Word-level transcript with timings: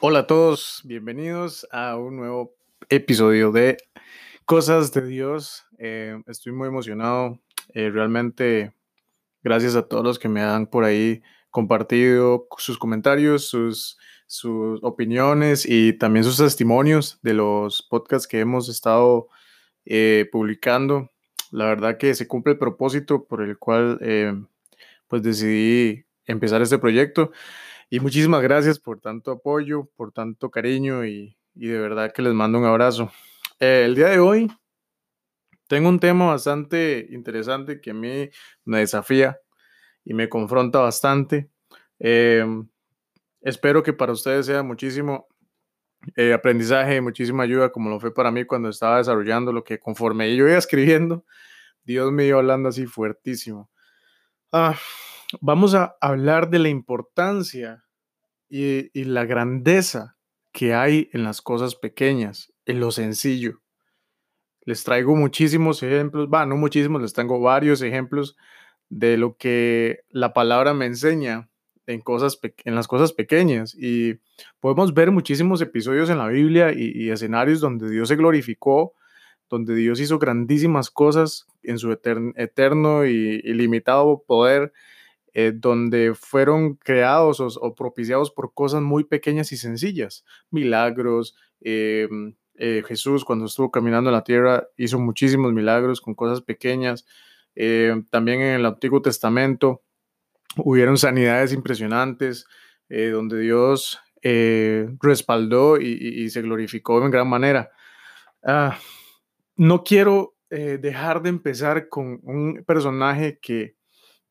Hola 0.00 0.20
a 0.20 0.26
todos, 0.28 0.82
bienvenidos 0.84 1.66
a 1.72 1.96
un 1.96 2.14
nuevo 2.14 2.54
episodio 2.88 3.50
de 3.50 3.78
Cosas 4.44 4.92
de 4.92 5.04
Dios. 5.04 5.64
Eh, 5.76 6.22
estoy 6.28 6.52
muy 6.52 6.68
emocionado, 6.68 7.40
eh, 7.74 7.90
realmente 7.90 8.72
gracias 9.42 9.74
a 9.74 9.88
todos 9.88 10.04
los 10.04 10.20
que 10.20 10.28
me 10.28 10.40
han 10.40 10.68
por 10.68 10.84
ahí 10.84 11.20
compartido 11.50 12.46
sus 12.58 12.78
comentarios, 12.78 13.48
sus, 13.48 13.98
opiniones 14.82 15.66
y 15.66 15.94
también 15.94 16.22
sus 16.22 16.36
testimonios 16.36 17.18
de 17.22 17.34
los 17.34 17.82
podcasts 17.82 18.28
que 18.28 18.38
hemos 18.38 18.68
estado 18.68 19.26
eh, 19.84 20.28
publicando. 20.30 21.10
La 21.50 21.64
verdad 21.64 21.98
que 21.98 22.14
se 22.14 22.28
cumple 22.28 22.52
el 22.52 22.58
propósito 22.60 23.24
por 23.24 23.42
el 23.42 23.58
cual 23.58 23.98
pues 25.08 25.22
decidí 25.24 26.04
empezar 26.24 26.62
este 26.62 26.78
proyecto. 26.78 27.32
Y 27.90 28.00
muchísimas 28.00 28.42
gracias 28.42 28.78
por 28.78 29.00
tanto 29.00 29.30
apoyo, 29.30 29.88
por 29.96 30.12
tanto 30.12 30.50
cariño 30.50 31.06
y, 31.06 31.36
de 31.54 31.78
verdad 31.78 32.12
que 32.12 32.20
les 32.20 32.34
mando 32.34 32.58
un 32.58 32.66
abrazo. 32.66 33.10
Eh, 33.58 33.84
el 33.86 33.94
día 33.94 34.08
de 34.08 34.18
hoy 34.18 34.50
tengo 35.68 35.88
un 35.88 35.98
tema 35.98 36.26
bastante 36.26 37.06
interesante 37.10 37.80
que 37.80 37.90
a 37.90 37.94
mí 37.94 38.28
me 38.64 38.78
desafía 38.80 39.38
y 40.04 40.12
me 40.12 40.28
confronta 40.28 40.80
bastante. 40.80 41.50
Em, 41.98 42.68
espero 43.40 43.82
que 43.82 43.94
para 43.94 44.12
ustedes 44.12 44.46
sea 44.46 44.62
muchísimo 44.62 45.26
eh, 46.16 46.34
aprendizaje, 46.34 47.00
muchísima 47.00 47.44
ayuda, 47.44 47.70
como 47.72 47.90
lo 47.90 48.00
fue 48.00 48.12
para 48.12 48.30
mí 48.30 48.44
cuando 48.44 48.68
estaba 48.68 48.98
desarrollando 48.98 49.52
lo 49.52 49.64
que 49.64 49.78
conforme 49.78 50.34
yo 50.36 50.46
iba 50.46 50.58
escribiendo, 50.58 51.24
Dios 51.84 52.12
me 52.12 52.26
iba 52.26 52.38
hablando 52.38 52.68
así 52.68 52.86
fuertísimo. 52.86 53.70
Ah, 54.52 54.78
vamos 55.40 55.74
a 55.74 55.96
hablar 56.00 56.50
de 56.50 56.58
la 56.58 56.68
importancia 56.68 57.84
y, 58.48 59.04
la 59.04 59.24
grandeza 59.24 60.16
que 60.52 60.74
hay 60.74 61.10
en 61.12 61.22
las 61.22 61.42
cosas 61.42 61.74
pequeñas, 61.74 62.52
en 62.64 62.80
lo 62.80 62.90
sencillo. 62.90 63.60
Les 64.62 64.84
traigo 64.84 65.14
muchísimos 65.16 65.82
ejemplos, 65.82 66.28
va, 66.32 66.46
no 66.46 66.56
muchísimos, 66.56 67.00
les 67.00 67.12
tengo 67.12 67.40
varios 67.40 67.82
ejemplos 67.82 68.36
de 68.88 69.16
lo 69.16 69.36
que 69.36 70.00
la 70.08 70.32
palabra 70.32 70.74
me 70.74 70.86
enseña 70.86 71.48
en, 71.86 72.00
cosas, 72.00 72.38
en 72.64 72.74
las 72.74 72.88
cosas 72.88 73.12
pequeñas. 73.12 73.74
Y 73.78 74.18
podemos 74.60 74.94
ver 74.94 75.10
muchísimos 75.10 75.60
episodios 75.60 76.10
en 76.10 76.18
la 76.18 76.28
Biblia 76.28 76.72
y, 76.72 77.10
escenarios 77.10 77.60
donde 77.60 77.90
Dios 77.90 78.08
se 78.08 78.16
glorificó, 78.16 78.94
donde 79.48 79.74
Dios 79.74 80.00
hizo 80.00 80.18
grandísimas 80.18 80.90
cosas 80.90 81.46
en 81.62 81.78
su 81.78 81.92
eterno 81.92 83.06
y 83.06 83.40
ilimitado 83.44 84.22
poder 84.26 84.72
eh, 85.34 85.52
donde 85.54 86.14
fueron 86.14 86.74
creados 86.76 87.40
o, 87.40 87.74
propiciados 87.74 88.30
por 88.30 88.54
cosas 88.54 88.82
muy 88.82 89.04
pequeñas 89.04 89.52
y 89.52 89.56
sencillas, 89.56 90.24
milagros. 90.50 91.36
Eh, 91.60 92.08
eh, 92.54 92.82
Jesús 92.86 93.24
cuando 93.24 93.44
estuvo 93.44 93.70
caminando 93.70 94.10
en 94.10 94.14
la 94.14 94.24
tierra 94.24 94.66
hizo 94.76 94.98
muchísimos 94.98 95.52
milagros 95.52 96.00
con 96.00 96.14
cosas 96.14 96.40
pequeñas. 96.40 97.06
también 98.10 98.40
en 98.40 98.54
el 98.54 98.66
Antiguo 98.66 99.02
Testamento 99.02 99.82
hubieron 100.56 100.96
sanidades 100.98 101.52
impresionantes 101.52 102.46
donde 102.88 103.40
Dios 103.40 103.98
respaldó 105.00 105.78
y, 105.80 106.30
se 106.30 106.42
glorificó 106.42 107.04
en 107.04 107.10
gran 107.10 107.28
manera. 107.28 107.70
Ah, 108.42 108.78
no 109.56 109.84
quiero 109.84 110.36
dejar 110.50 111.22
de 111.22 111.28
empezar 111.28 111.88
con 111.88 112.20
un 112.22 112.64
personaje 112.64 113.38
que 113.40 113.77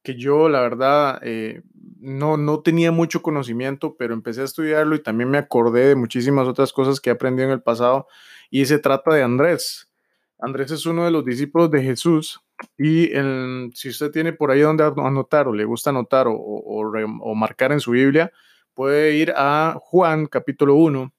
que 0.08 0.16
yo, 0.16 0.48
la 0.48 0.62
verdad, 0.62 1.20
eh, 1.22 1.64
no, 2.00 2.38
no 2.38 2.62
tenía 2.62 2.94
mucho 2.94 3.22
conocimiento, 3.22 3.98
pero 3.98 4.14
empecé 4.14 4.40
a 4.40 4.46
estudiarlo 4.46 4.96
y 4.96 5.04
también 5.04 5.30
me 5.30 5.38
acordé 5.38 5.86
de 5.86 5.96
muchísimas 5.96 6.48
otras 6.48 6.72
cosas 6.72 7.02
que 7.02 7.10
he 7.10 7.14
aprendido 7.14 7.46
en 7.50 7.52
el 7.52 7.62
pasado. 7.62 8.08
Y 8.50 8.66
se 8.68 8.80
trata 8.80 9.14
de 9.14 9.22
Andrés. 9.22 9.92
Andrés 10.40 10.72
es 10.72 10.86
uno 10.86 11.04
de 11.04 11.12
los 11.12 11.26
discípulos 11.26 11.70
de 11.72 11.84
Jesús. 11.84 12.40
Y 12.78 13.10
si 13.74 13.90
usted 13.90 14.10
tiene 14.12 14.32
por 14.32 14.50
ahí 14.50 14.62
donde 14.62 14.86
anotar 14.86 15.50
o 15.50 15.54
le 15.54 15.66
gusta 15.66 15.90
anotar 15.90 16.28
o, 16.28 16.36
o, 16.36 17.36
marcar 17.36 17.74
en 17.74 17.82
su 17.82 17.92
Biblia, 17.92 18.32
puede 18.74 19.14
ir 19.16 19.34
a 19.36 19.76
Juan 19.78 20.28
capítulo 20.28 20.76
1, 20.76 21.14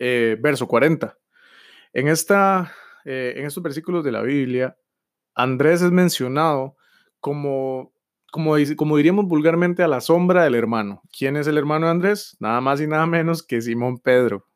eh, 0.00 0.36
verso 0.40 0.66
40. 0.66 1.16
En, 1.92 2.08
esta, 2.08 2.72
eh, 3.04 3.34
en 3.36 3.46
estos 3.46 3.62
versículos 3.62 4.02
de 4.02 4.10
la 4.10 4.22
Biblia, 4.22 4.76
Andrés 5.36 5.82
es 5.82 5.92
mencionado 5.92 6.76
como, 7.20 7.92
como, 8.30 8.54
como 8.76 8.96
diríamos 8.96 9.26
vulgarmente, 9.26 9.82
a 9.82 9.88
la 9.88 10.00
sombra 10.00 10.44
del 10.44 10.54
hermano. 10.54 11.02
¿Quién 11.16 11.36
es 11.36 11.46
el 11.46 11.58
hermano 11.58 11.86
de 11.86 11.92
Andrés? 11.92 12.36
Nada 12.40 12.60
más 12.60 12.80
y 12.80 12.86
nada 12.86 13.06
menos 13.06 13.42
que 13.42 13.60
Simón 13.60 13.98
Pedro. 13.98 14.46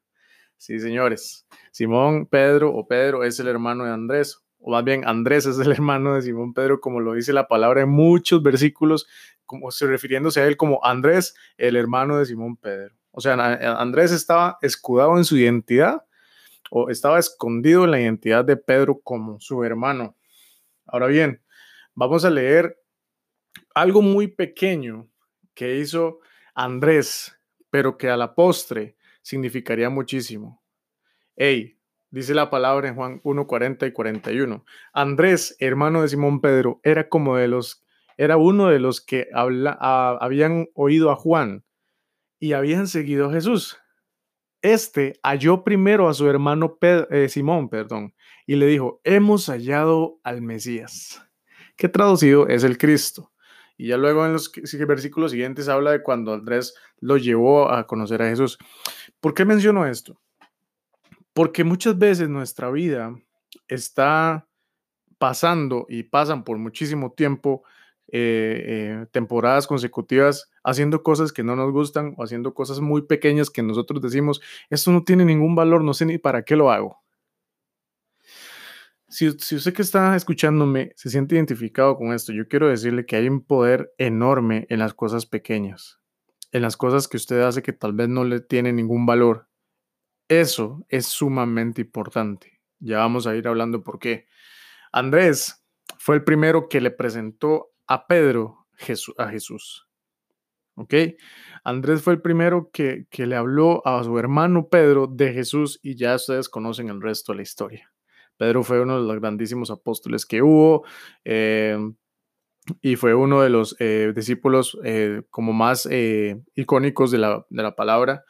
Sí, 0.56 0.78
señores. 0.78 1.46
Simón 1.72 2.26
Pedro 2.26 2.74
o 2.74 2.86
Pedro 2.86 3.24
es 3.24 3.40
el 3.40 3.48
hermano 3.48 3.84
de 3.84 3.92
Andrés. 3.92 4.42
O 4.58 4.70
más 4.70 4.84
bien, 4.84 5.06
Andrés 5.06 5.46
es 5.46 5.58
el 5.58 5.72
hermano 5.72 6.14
de 6.14 6.22
Simón 6.22 6.52
Pedro, 6.52 6.80
como 6.80 7.00
lo 7.00 7.14
dice 7.14 7.32
la 7.32 7.48
palabra 7.48 7.82
en 7.82 7.88
muchos 7.88 8.42
versículos, 8.42 9.06
como 9.46 9.70
refiriéndose 9.80 10.40
a 10.40 10.46
él 10.46 10.56
como 10.56 10.84
Andrés, 10.84 11.34
el 11.56 11.76
hermano 11.76 12.18
de 12.18 12.26
Simón 12.26 12.56
Pedro. 12.56 12.94
O 13.10 13.20
sea, 13.20 13.34
Andrés 13.80 14.12
estaba 14.12 14.58
escudado 14.62 15.16
en 15.16 15.24
su 15.24 15.36
identidad 15.36 16.04
o 16.70 16.90
estaba 16.90 17.18
escondido 17.18 17.84
en 17.84 17.90
la 17.90 18.00
identidad 18.00 18.44
de 18.44 18.56
Pedro 18.56 19.00
como 19.00 19.40
su 19.40 19.64
hermano. 19.64 20.16
Ahora 20.86 21.08
bien, 21.08 21.42
vamos 22.00 22.24
a 22.24 22.30
leer 22.30 22.78
algo 23.74 24.00
muy 24.00 24.26
pequeño 24.26 25.10
que 25.52 25.76
hizo 25.76 26.20
Andrés, 26.54 27.38
pero 27.68 27.98
que 27.98 28.08
a 28.08 28.16
la 28.16 28.34
postre 28.34 28.96
significaría 29.20 29.90
muchísimo. 29.90 30.62
Hey, 31.36 31.76
dice 32.10 32.32
la 32.32 32.48
palabra 32.48 32.88
en 32.88 32.94
Juan 32.94 33.20
1, 33.22 33.46
40 33.46 33.86
y 33.86 33.92
41. 33.92 34.64
Andrés, 34.94 35.54
hermano 35.60 36.00
de 36.00 36.08
Simón 36.08 36.40
Pedro, 36.40 36.80
era 36.84 37.10
como 37.10 37.36
de 37.36 37.48
los, 37.48 37.84
era 38.16 38.38
uno 38.38 38.68
de 38.68 38.80
los 38.80 39.02
que 39.02 39.28
habla, 39.34 39.72
habían 40.22 40.70
oído 40.72 41.10
a 41.10 41.16
Juan 41.16 41.66
y 42.38 42.54
habían 42.54 42.88
seguido 42.88 43.28
a 43.28 43.32
Jesús. 43.34 43.76
Este 44.62 45.20
halló 45.22 45.64
primero 45.64 46.08
a 46.08 46.14
su 46.14 46.30
hermano 46.30 46.78
eh, 46.80 47.28
Simón, 47.28 47.68
perdón, 47.68 48.14
y 48.46 48.56
le 48.56 48.64
dijo, 48.68 49.02
hemos 49.04 49.50
hallado 49.50 50.18
al 50.24 50.40
Mesías 50.40 51.26
que 51.80 51.88
traducido 51.88 52.46
es 52.46 52.62
el 52.62 52.76
Cristo. 52.76 53.32
Y 53.78 53.88
ya 53.88 53.96
luego 53.96 54.26
en 54.26 54.34
los 54.34 54.52
versículos 54.86 55.30
siguientes 55.30 55.66
habla 55.66 55.92
de 55.92 56.02
cuando 56.02 56.34
Andrés 56.34 56.74
lo 57.00 57.16
llevó 57.16 57.72
a 57.72 57.86
conocer 57.86 58.20
a 58.20 58.28
Jesús. 58.28 58.58
¿Por 59.18 59.32
qué 59.32 59.46
menciono 59.46 59.86
esto? 59.86 60.20
Porque 61.32 61.64
muchas 61.64 61.96
veces 61.98 62.28
nuestra 62.28 62.70
vida 62.70 63.16
está 63.66 64.46
pasando 65.16 65.86
y 65.88 66.02
pasan 66.02 66.44
por 66.44 66.58
muchísimo 66.58 67.12
tiempo, 67.12 67.62
eh, 68.08 68.64
eh, 68.66 69.06
temporadas 69.10 69.66
consecutivas, 69.66 70.50
haciendo 70.62 71.02
cosas 71.02 71.32
que 71.32 71.42
no 71.42 71.56
nos 71.56 71.72
gustan 71.72 72.14
o 72.18 72.24
haciendo 72.24 72.52
cosas 72.52 72.80
muy 72.80 73.02
pequeñas 73.02 73.48
que 73.48 73.62
nosotros 73.62 74.02
decimos, 74.02 74.42
esto 74.68 74.90
no 74.92 75.02
tiene 75.02 75.24
ningún 75.24 75.54
valor, 75.54 75.82
no 75.82 75.94
sé 75.94 76.04
ni 76.04 76.18
para 76.18 76.42
qué 76.42 76.56
lo 76.56 76.70
hago. 76.70 76.98
Si, 79.10 79.26
usted 79.26 79.74
que 79.74 79.82
está 79.82 80.14
escuchándome 80.14 80.92
se 80.94 81.10
siente 81.10 81.34
identificado 81.34 81.96
con 81.96 82.12
esto, 82.12 82.32
yo 82.32 82.46
quiero 82.46 82.68
decirle 82.68 83.06
que 83.06 83.16
hay 83.16 83.28
un 83.28 83.44
poder 83.44 83.92
enorme 83.98 84.66
en 84.70 84.78
las 84.78 84.94
cosas 84.94 85.26
pequeñas, 85.26 85.98
en 86.52 86.62
las 86.62 86.76
cosas 86.76 87.08
que 87.08 87.16
usted 87.16 87.40
hace 87.40 87.60
que 87.60 87.72
tal 87.72 87.92
vez 87.92 88.08
no 88.08 88.22
le 88.22 88.40
tiene 88.40 88.72
ningún 88.72 89.06
valor. 89.06 89.48
Eso 90.28 90.86
es 90.88 91.06
sumamente 91.06 91.80
importante. 91.80 92.60
Ya 92.78 92.98
vamos 92.98 93.26
a 93.26 93.34
ir 93.34 93.48
hablando 93.48 93.82
por 93.82 93.98
qué. 93.98 94.28
Andrés 94.92 95.66
fue 95.98 96.14
el 96.14 96.22
primero 96.22 96.68
que 96.68 96.80
le 96.80 96.92
presentó 96.92 97.72
a 97.88 98.06
Pedro 98.06 98.68
a 99.18 99.28
Jesús. 99.28 99.88
¿Ok? 100.76 100.94
Andrés 101.64 102.00
fue 102.00 102.12
el 102.12 102.22
primero 102.22 102.70
que, 102.72 103.06
que 103.10 103.26
le 103.26 103.34
habló 103.34 103.84
a 103.84 104.04
su 104.04 104.16
hermano 104.20 104.68
Pedro 104.68 105.08
de 105.08 105.32
Jesús 105.32 105.80
y 105.82 105.96
ya 105.96 106.14
ustedes 106.14 106.48
conocen 106.48 106.88
el 106.88 107.02
resto 107.02 107.32
de 107.32 107.36
la 107.36 107.42
historia. 107.42 107.90
Pedro 108.40 108.62
fue 108.64 108.80
uno 108.80 108.98
de 108.98 109.06
los 109.06 109.20
grandísimos 109.20 109.70
apóstoles 109.70 110.24
que 110.24 110.40
hubo 110.40 110.86
eh, 111.26 111.76
y 112.80 112.96
fue 112.96 113.14
uno 113.14 113.42
de 113.42 113.50
los 113.50 113.76
eh, 113.80 114.14
discípulos 114.16 114.78
eh, 114.82 115.24
como 115.28 115.52
más 115.52 115.86
icónicos 116.54 117.10
de 117.10 117.18
la, 117.18 117.44
de 117.50 117.62
la, 117.62 117.76
palabra 117.76 118.24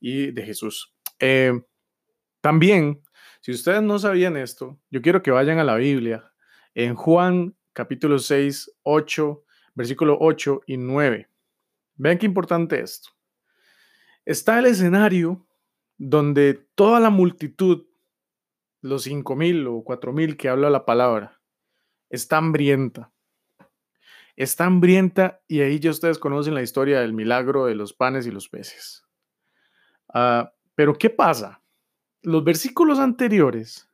y 0.00 0.30
de 0.30 0.46
Jesús. 0.46 0.94
también, 2.40 3.02
si 3.42 3.52
ustedes 3.52 3.82
no 3.82 3.98
sabían 3.98 4.38
esto, 4.38 4.80
yo 4.88 5.02
quiero 5.02 5.22
que 5.22 5.30
vayan 5.30 5.58
a 5.58 5.64
la 5.64 5.76
Biblia 5.76 6.32
en 6.74 6.94
Juan 6.94 7.54
capítulo 7.74 8.18
6, 8.18 8.78
8, 8.84 9.44
versículo 9.74 10.16
8 10.22 10.62
y 10.68 10.78
9. 10.78 11.28
Vean 11.96 12.16
qué 12.16 12.24
importante 12.24 12.80
esto. 12.80 13.10
Está 14.24 14.58
el 14.58 14.64
escenario 14.64 15.46
donde 15.98 16.66
toda 16.74 16.98
la 16.98 17.10
multitud 17.10 17.89
los 18.80 19.02
cinco 19.02 19.36
mil 19.36 19.66
o 19.66 19.82
cuatro 19.82 20.12
mil 20.12 20.36
que 20.36 20.48
habla 20.48 20.70
la 20.70 20.84
palabra. 20.84 21.40
Está 22.08 22.38
hambrienta. 22.38 23.12
Está 24.36 24.64
hambrienta 24.64 25.40
y 25.46 25.60
ahí 25.60 25.78
ya 25.78 25.90
ustedes 25.90 26.18
conocen 26.18 26.54
la 26.54 26.62
historia 26.62 27.00
del 27.00 27.12
milagro 27.12 27.66
de 27.66 27.74
los 27.74 27.92
panes 27.92 28.26
y 28.26 28.30
los 28.30 28.48
peces. 28.48 29.04
Ah, 30.12 30.52
pero 30.74 30.94
¿qué 30.94 31.10
pasa? 31.10 31.62
Los 32.22 32.42
versículos 32.42 32.98
anteriores, 32.98 33.88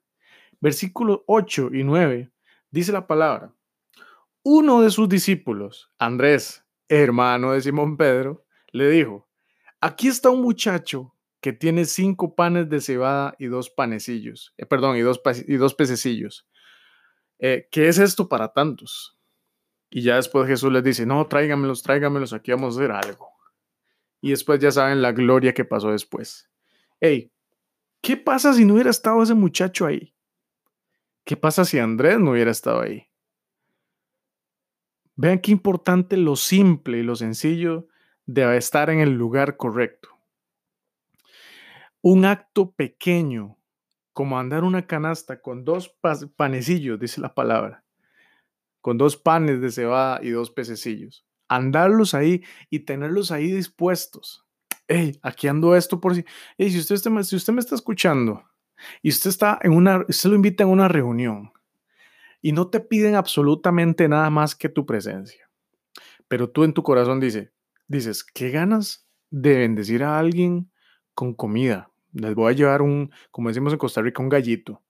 versículos 0.61 1.21
8 1.27 1.71
y 1.73 1.83
9, 1.83 2.31
dice 2.71 2.93
la 2.93 3.07
palabra, 3.07 3.53
uno 4.43 4.83
de 4.83 4.91
sus 4.91 5.09
discípulos, 5.09 5.91
Andrés, 5.99 6.65
hermano 6.89 7.53
de 7.53 7.61
Simón 7.61 7.97
Pedro, 7.97 8.45
le 8.71 8.89
dijo, 8.89 9.29
aquí 9.81 10.07
está 10.07 10.31
un 10.31 10.43
muchacho 10.43 11.16
que 11.47 11.53
tiene 11.53 11.85
cinco 11.85 12.35
panes 12.35 12.69
de 12.69 12.81
cebada 12.81 13.37
y 13.39 13.47
dos 13.47 13.71
panecillos, 13.71 14.53
eh, 14.57 14.67
perdón, 14.67 14.97
y 14.97 15.03
dos, 15.03 15.21
y 15.47 15.55
dos 15.55 15.77
pececillos. 15.77 16.45
Eh, 17.39 17.69
¿Qué 17.71 17.87
es 17.87 17.99
esto 17.99 18.29
para 18.29 18.53
tantos? 18.53 19.17
Y 19.89 20.03
ya 20.03 20.17
después 20.17 20.49
Jesús 20.49 20.73
les 20.73 20.83
dice, 20.83 21.07
no, 21.07 21.25
tráigamelos, 21.29 21.85
tráigamelos, 21.85 22.33
aquí 22.33 22.51
vamos 22.51 22.75
a 22.75 22.81
hacer 22.81 22.91
algo. 22.91 23.29
Y 24.21 24.31
después 24.31 24.59
ya 24.59 24.73
saben 24.73 25.01
la 25.01 25.13
gloria 25.13 25.55
que 25.55 25.65
pasó 25.65 25.93
después. 25.93 26.51
Hey, 26.99 27.31
¿qué 28.01 28.17
pasa 28.17 28.53
si 28.53 28.65
no 28.65 28.75
hubiera 28.75 28.91
estado 28.91 29.23
ese 29.23 29.35
muchacho 29.35 29.87
ahí? 29.87 30.17
¿Qué 31.23 31.37
pasa 31.37 31.65
si 31.65 31.79
Andrés 31.79 32.19
no 32.19 32.33
hubiera 32.33 32.51
estado 32.51 32.81
ahí? 32.81 33.09
Vean 35.15 35.39
qué 35.39 35.53
importante 35.53 36.17
lo 36.17 36.35
simple 36.35 36.99
y 36.99 37.03
lo 37.05 37.15
sencillo 37.15 37.87
de 38.25 38.57
estar 38.57 38.91
en 38.91 38.99
el 38.99 39.13
lugar 39.13 39.57
correcto. 39.57 40.16
Un 42.09 42.25
acto 42.25 42.71
pequeño, 42.71 43.59
como 44.13 44.39
andar 44.39 44.63
una 44.63 44.87
canasta 44.87 45.43
con 45.43 45.65
dos 45.65 45.93
panecillos, 46.37 47.01
dice 47.01 47.21
la 47.21 47.35
palabra, 47.35 47.83
con 48.81 48.97
dos 48.97 49.17
panes 49.17 49.61
de 49.61 49.73
cebada 49.73 50.21
y 50.23 50.31
dos 50.31 50.53
pececillos. 50.53 51.27
Andarlos 51.49 52.15
ahí 52.15 52.45
y 52.71 52.79
tenerlos 52.79 53.33
ahí 53.33 53.51
dispuestos. 53.51 54.47
Hey, 54.87 55.19
aquí 55.21 55.49
ando 55.49 55.75
esto 55.75 56.01
por 56.01 56.15
si. 56.15 56.25
Hey, 56.57 56.71
si 56.71 56.79
usted, 56.79 56.95
usted 56.95 57.53
me 57.53 57.59
está 57.59 57.75
escuchando 57.75 58.45
y 59.03 59.09
usted 59.09 59.31
está 59.31 59.59
en 59.61 59.73
una, 59.73 60.05
usted 60.09 60.31
lo 60.31 60.37
invita 60.37 60.63
a 60.63 60.69
una 60.69 60.87
reunión 60.87 61.51
y 62.41 62.53
no 62.53 62.69
te 62.69 62.79
piden 62.79 63.17
absolutamente 63.17 64.09
nada 64.09 64.31
más 64.31 64.55
que 64.55 64.69
tu 64.69 64.87
presencia. 64.87 65.51
Pero 66.29 66.51
tú 66.51 66.63
en 66.63 66.73
tu 66.73 66.85
corazón 66.85 67.19
dice, 67.19 67.51
dices, 67.89 68.23
¿qué 68.23 68.51
ganas 68.51 69.09
de 69.31 69.59
bendecir 69.59 70.05
a 70.05 70.21
alguien 70.21 70.71
con 71.13 71.35
comida? 71.35 71.91
Les 72.17 72.35
voy 72.35 72.53
a 72.53 72.57
llevar 72.57 72.83
un, 72.83 73.11
como 73.31 73.49
decimos 73.49 73.73
en 73.73 73.79
Costa 73.79 74.01
Rica, 74.01 74.23
un 74.23 74.29
gallito. 74.29 74.83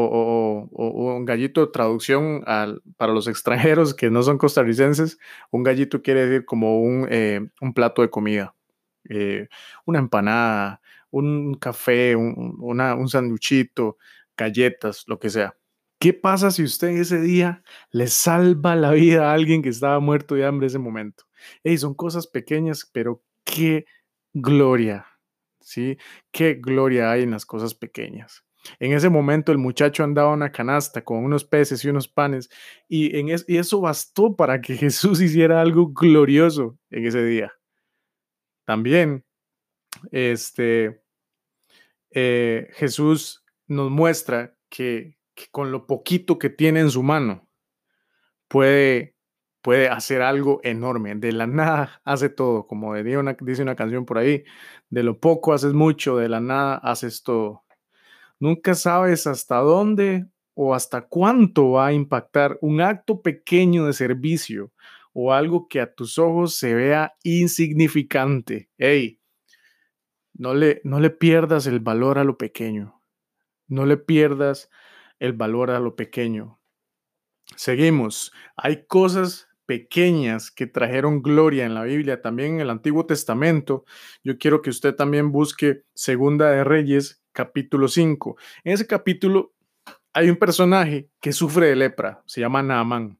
O, 0.00 0.68
un 0.70 1.24
gallito, 1.24 1.70
traducción 1.70 2.42
al, 2.46 2.82
para 2.96 3.12
los 3.12 3.26
extranjeros 3.28 3.94
que 3.94 4.10
no 4.10 4.22
son 4.22 4.38
costarricenses, 4.38 5.18
un 5.50 5.62
gallito 5.62 6.02
quiere 6.02 6.26
decir 6.26 6.44
como 6.44 6.80
un, 6.80 7.06
eh, 7.10 7.48
un 7.60 7.72
plato 7.72 8.02
de 8.02 8.10
comida, 8.10 8.54
eh, 9.08 9.48
una 9.86 9.98
empanada, 9.98 10.80
un 11.10 11.54
café, 11.54 12.14
un, 12.16 12.56
una, 12.60 12.94
un 12.94 13.08
sanduchito, 13.08 13.96
galletas, 14.36 15.04
lo 15.06 15.18
que 15.18 15.30
sea. 15.30 15.54
¿Qué 15.98 16.12
pasa 16.12 16.50
si 16.50 16.62
usted 16.62 16.88
ese 16.88 17.20
día 17.20 17.62
le 17.90 18.06
salva 18.06 18.76
la 18.76 18.92
vida 18.92 19.30
a 19.30 19.34
alguien 19.34 19.62
que 19.62 19.68
estaba 19.70 19.98
muerto 20.00 20.34
de 20.34 20.46
hambre 20.46 20.68
ese 20.68 20.78
momento? 20.78 21.24
Hey, 21.64 21.78
son 21.78 21.94
cosas 21.94 22.26
pequeñas, 22.26 22.88
pero 22.92 23.22
qué 23.44 23.84
gloria, 24.32 25.06
¿sí? 25.68 25.98
Qué 26.32 26.54
gloria 26.54 27.10
hay 27.10 27.22
en 27.22 27.32
las 27.32 27.46
cosas 27.46 27.74
pequeñas. 27.74 28.44
En 28.80 28.92
ese 28.92 29.08
momento 29.08 29.52
el 29.52 29.58
muchacho 29.58 30.04
andaba 30.04 30.32
una 30.32 30.50
canasta 30.50 31.04
con 31.04 31.24
unos 31.24 31.44
peces 31.44 31.84
y 31.84 31.88
unos 31.88 32.08
panes 32.08 32.50
y, 32.88 33.16
en 33.16 33.28
y 33.28 33.56
eso 33.56 33.80
bastó 33.80 34.34
para 34.36 34.60
que 34.60 34.76
Jesús 34.76 35.20
hiciera 35.20 35.60
algo 35.60 35.88
glorioso 35.88 36.78
en 36.90 37.06
ese 37.06 37.24
día. 37.24 37.52
También, 38.64 39.24
este, 40.12 41.02
eh, 42.10 42.68
Jesús 42.74 43.44
nos 43.66 43.90
muestra 43.90 44.56
que 44.68 45.16
con 45.50 45.70
lo 45.70 45.86
poquito 45.86 46.38
que 46.38 46.50
tiene 46.50 46.80
en 46.80 46.90
su 46.90 47.02
mano 47.02 47.48
puede, 48.48 49.14
puede 49.62 49.88
hacer 49.88 50.22
algo 50.22 50.60
enorme. 50.62 51.14
De 51.14 51.32
la 51.32 51.46
nada 51.46 52.00
hace 52.04 52.28
todo, 52.28 52.66
como 52.66 52.90
una, 52.90 53.36
dice 53.40 53.62
una 53.62 53.76
canción 53.76 54.04
por 54.04 54.18
ahí, 54.18 54.44
de 54.90 55.02
lo 55.02 55.18
poco 55.20 55.52
haces 55.52 55.72
mucho, 55.72 56.16
de 56.16 56.28
la 56.28 56.40
nada 56.40 56.76
haces 56.76 57.22
todo. 57.22 57.64
Nunca 58.40 58.74
sabes 58.74 59.26
hasta 59.26 59.56
dónde 59.58 60.26
o 60.54 60.74
hasta 60.74 61.02
cuánto 61.02 61.72
va 61.72 61.88
a 61.88 61.92
impactar 61.92 62.58
un 62.60 62.80
acto 62.80 63.22
pequeño 63.22 63.86
de 63.86 63.92
servicio 63.92 64.72
o 65.12 65.32
algo 65.32 65.68
que 65.68 65.80
a 65.80 65.92
tus 65.92 66.18
ojos 66.18 66.56
se 66.56 66.74
vea 66.74 67.14
insignificante. 67.24 68.70
Hey, 68.78 69.20
no 70.34 70.54
le, 70.54 70.80
no 70.84 71.00
le 71.00 71.10
pierdas 71.10 71.66
el 71.66 71.80
valor 71.80 72.18
a 72.18 72.24
lo 72.24 72.38
pequeño. 72.38 73.02
No 73.66 73.86
le 73.86 73.96
pierdas 73.96 74.70
el 75.18 75.32
valor 75.32 75.70
a 75.70 75.80
lo 75.80 75.96
pequeño. 75.96 76.60
Seguimos. 77.56 78.32
Hay 78.56 78.86
cosas 78.86 79.47
pequeñas 79.68 80.50
que 80.50 80.66
trajeron 80.66 81.20
gloria 81.20 81.66
en 81.66 81.74
la 81.74 81.82
Biblia, 81.82 82.22
también 82.22 82.54
en 82.54 82.60
el 82.62 82.70
Antiguo 82.70 83.04
Testamento. 83.04 83.84
Yo 84.24 84.38
quiero 84.38 84.62
que 84.62 84.70
usted 84.70 84.94
también 84.94 85.30
busque 85.30 85.82
Segunda 85.92 86.50
de 86.50 86.64
Reyes, 86.64 87.22
capítulo 87.32 87.86
5. 87.86 88.38
En 88.64 88.72
ese 88.72 88.86
capítulo 88.86 89.52
hay 90.14 90.30
un 90.30 90.36
personaje 90.36 91.10
que 91.20 91.34
sufre 91.34 91.66
de 91.66 91.76
lepra, 91.76 92.22
se 92.24 92.40
llama 92.40 92.62
Naamán. 92.62 93.18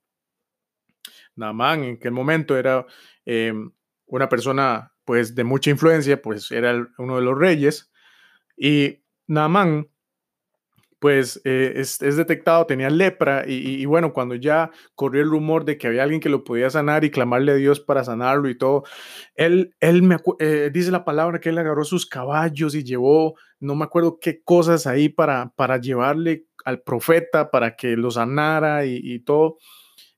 Naamán 1.36 1.84
en 1.84 1.96
aquel 1.96 2.12
momento 2.12 2.56
era 2.56 2.86
em, 3.26 3.70
una 4.06 4.30
persona 4.30 4.94
pues 5.04 5.34
de 5.34 5.44
mucha 5.44 5.68
influencia, 5.68 6.22
pues 6.22 6.50
era 6.50 6.88
uno 6.96 7.16
de 7.16 7.22
los 7.22 7.36
reyes. 7.36 7.92
Y 8.56 9.02
Naamán 9.26 9.90
pues 10.98 11.40
eh, 11.44 11.74
es, 11.76 11.98
detectado, 11.98 12.66
tenía 12.66 12.90
lepra 12.90 13.44
y, 13.46 13.84
bueno, 13.86 14.12
cuando 14.12 14.34
ya 14.34 14.70
corrió 14.94 15.22
el 15.22 15.30
rumor 15.30 15.64
de 15.64 15.78
que 15.78 15.86
había 15.86 16.02
alguien 16.02 16.20
que 16.20 16.28
lo 16.28 16.42
podía 16.42 16.70
sanar 16.70 17.04
y 17.04 17.10
clamarle 17.10 17.52
a 17.52 17.56
Dios 17.56 17.80
para 17.80 18.02
sanarlo 18.02 18.48
y 18.48 18.58
todo, 18.58 18.84
él, 19.34 19.74
él 19.80 20.02
me 20.02 20.16
eh, 20.40 20.70
dice 20.72 20.90
la 20.90 21.04
palabra 21.04 21.40
que 21.40 21.50
él 21.50 21.58
agarró 21.58 21.84
sus 21.84 22.06
caballos 22.06 22.74
y 22.74 22.82
llevó, 22.82 23.36
no 23.60 23.76
me 23.76 23.84
acuerdo 23.84 24.18
qué 24.20 24.42
cosas 24.42 24.86
ahí 24.86 25.08
para, 25.08 25.52
para 25.54 25.78
llevarle 25.78 26.46
al 26.64 26.82
profeta 26.82 27.50
para 27.50 27.76
que 27.76 27.96
lo 27.96 28.10
sanara 28.10 28.84
y, 28.84 29.00
y 29.02 29.20
todo. 29.20 29.58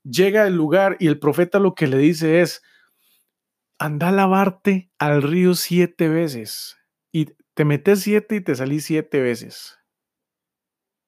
Llega 0.03 0.45
al 0.45 0.57
lugar 0.57 0.97
y 0.99 1.09
el 1.09 1.19
profeta 1.19 1.59
lo 1.59 1.75
que 1.75 1.87
le 1.87 1.99
dice 1.99 2.41
es, 2.41 2.63
anda 3.79 4.09
a 4.09 4.13
lavarte 4.13 4.91
al 4.99 5.23
río 5.23 5.55
siete 5.55 6.09
veces 6.09 6.79
y 7.13 7.27
te 7.53 7.67
metes 7.67 8.01
siete 8.01 8.37
y 8.37 8.41
te 8.41 8.55
salís 8.55 8.87
siete 8.87 9.21
veces 9.21 9.80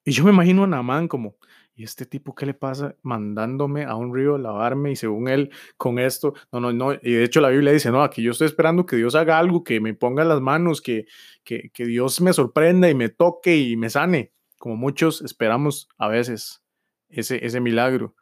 y 0.04 0.12
yo 0.12 0.24
me 0.24 0.30
imagino 0.30 0.64
a 0.64 0.66
Namán 0.66 1.08
como, 1.08 1.36
¿y 1.74 1.84
este 1.84 2.06
tipo 2.06 2.34
qué 2.34 2.46
le 2.46 2.54
pasa 2.54 2.96
mandándome 3.02 3.84
a 3.84 3.94
un 3.94 4.14
río 4.14 4.34
a 4.34 4.38
lavarme? 4.38 4.92
Y 4.92 4.96
según 4.96 5.28
él, 5.28 5.50
con 5.76 5.98
esto, 5.98 6.34
no, 6.50 6.60
no, 6.60 6.72
no. 6.72 6.92
Y 6.94 7.12
de 7.12 7.24
hecho 7.24 7.40
la 7.40 7.48
Biblia 7.48 7.72
dice, 7.72 7.90
no, 7.90 8.02
aquí 8.02 8.22
yo 8.22 8.32
estoy 8.32 8.46
esperando 8.46 8.84
que 8.84 8.96
Dios 8.96 9.14
haga 9.14 9.38
algo, 9.38 9.64
que 9.64 9.80
me 9.80 9.94
ponga 9.94 10.24
las 10.24 10.40
manos, 10.40 10.80
que, 10.82 11.06
que, 11.44 11.70
que 11.70 11.86
Dios 11.86 12.20
me 12.20 12.32
sorprenda 12.32 12.90
y 12.90 12.94
me 12.94 13.08
toque 13.08 13.56
y 13.56 13.76
me 13.76 13.90
sane, 13.90 14.32
como 14.58 14.76
muchos 14.76 15.22
esperamos 15.22 15.88
a 15.98 16.08
veces 16.08 16.62
ese, 17.08 17.44
ese 17.44 17.60
milagro. 17.60 18.14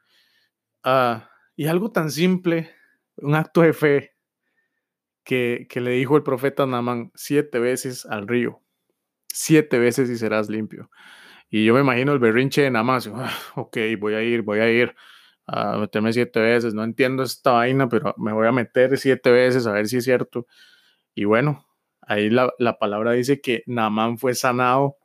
Ah, 0.82 1.30
y 1.56 1.66
algo 1.66 1.92
tan 1.92 2.10
simple, 2.10 2.70
un 3.16 3.34
acto 3.34 3.62
de 3.62 3.72
fe 3.72 4.14
que, 5.24 5.66
que 5.68 5.80
le 5.80 5.92
dijo 5.92 6.16
el 6.16 6.22
profeta 6.22 6.66
Namán, 6.66 7.10
siete 7.14 7.58
veces 7.58 8.06
al 8.06 8.28
río, 8.28 8.62
siete 9.28 9.78
veces 9.78 10.10
y 10.10 10.16
serás 10.16 10.48
limpio. 10.48 10.90
Y 11.50 11.64
yo 11.64 11.74
me 11.74 11.80
imagino 11.80 12.12
el 12.12 12.20
berrinche 12.20 12.62
de 12.62 12.70
nada 12.70 12.98
ah, 13.14 13.32
ok, 13.56 13.76
voy 13.98 14.14
a 14.14 14.22
ir, 14.22 14.42
voy 14.42 14.60
a 14.60 14.70
ir 14.70 14.94
a 15.46 15.78
meterme 15.78 16.12
siete 16.12 16.38
veces, 16.38 16.74
no 16.74 16.84
entiendo 16.84 17.24
esta 17.24 17.52
vaina, 17.52 17.88
pero 17.88 18.14
me 18.18 18.32
voy 18.32 18.46
a 18.46 18.52
meter 18.52 18.96
siete 18.96 19.32
veces 19.32 19.66
a 19.66 19.72
ver 19.72 19.88
si 19.88 19.96
es 19.96 20.04
cierto. 20.04 20.46
Y 21.12 21.24
bueno, 21.24 21.66
ahí 22.02 22.30
la, 22.30 22.78
palabra 22.78 23.12
dice 23.12 23.40
que 23.40 23.64
Naamán 23.66 24.16
fue 24.16 24.34
sanado 24.34 24.96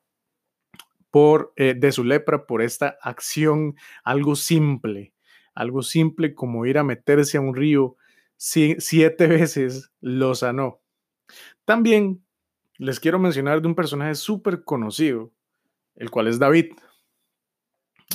por, 1.10 1.52
eh, 1.56 1.74
de 1.76 1.92
su 1.92 2.04
lepra 2.04 2.46
por 2.46 2.62
esta 2.62 2.96
acción, 3.02 3.76
algo 4.04 4.36
simple, 4.36 5.14
algo 5.56 5.82
simple 5.82 6.36
como 6.36 6.68
ir 6.68 6.78
a 6.78 6.84
meterse 6.84 7.38
a 7.38 7.42
un 7.42 7.56
río 7.56 7.98
siete 8.38 9.26
veces 9.28 9.92
lo 10.00 10.36
sanó. 10.36 10.80
También 11.64 12.24
les 12.78 13.00
quiero 13.00 13.18
mencionar 13.18 13.62
de 13.62 13.68
un 13.68 13.76
personaje 13.76 14.14
súper 14.14 14.64
conocido 14.64 15.32
el 15.96 16.10
cual 16.10 16.28
es 16.28 16.40
David. 16.40 16.74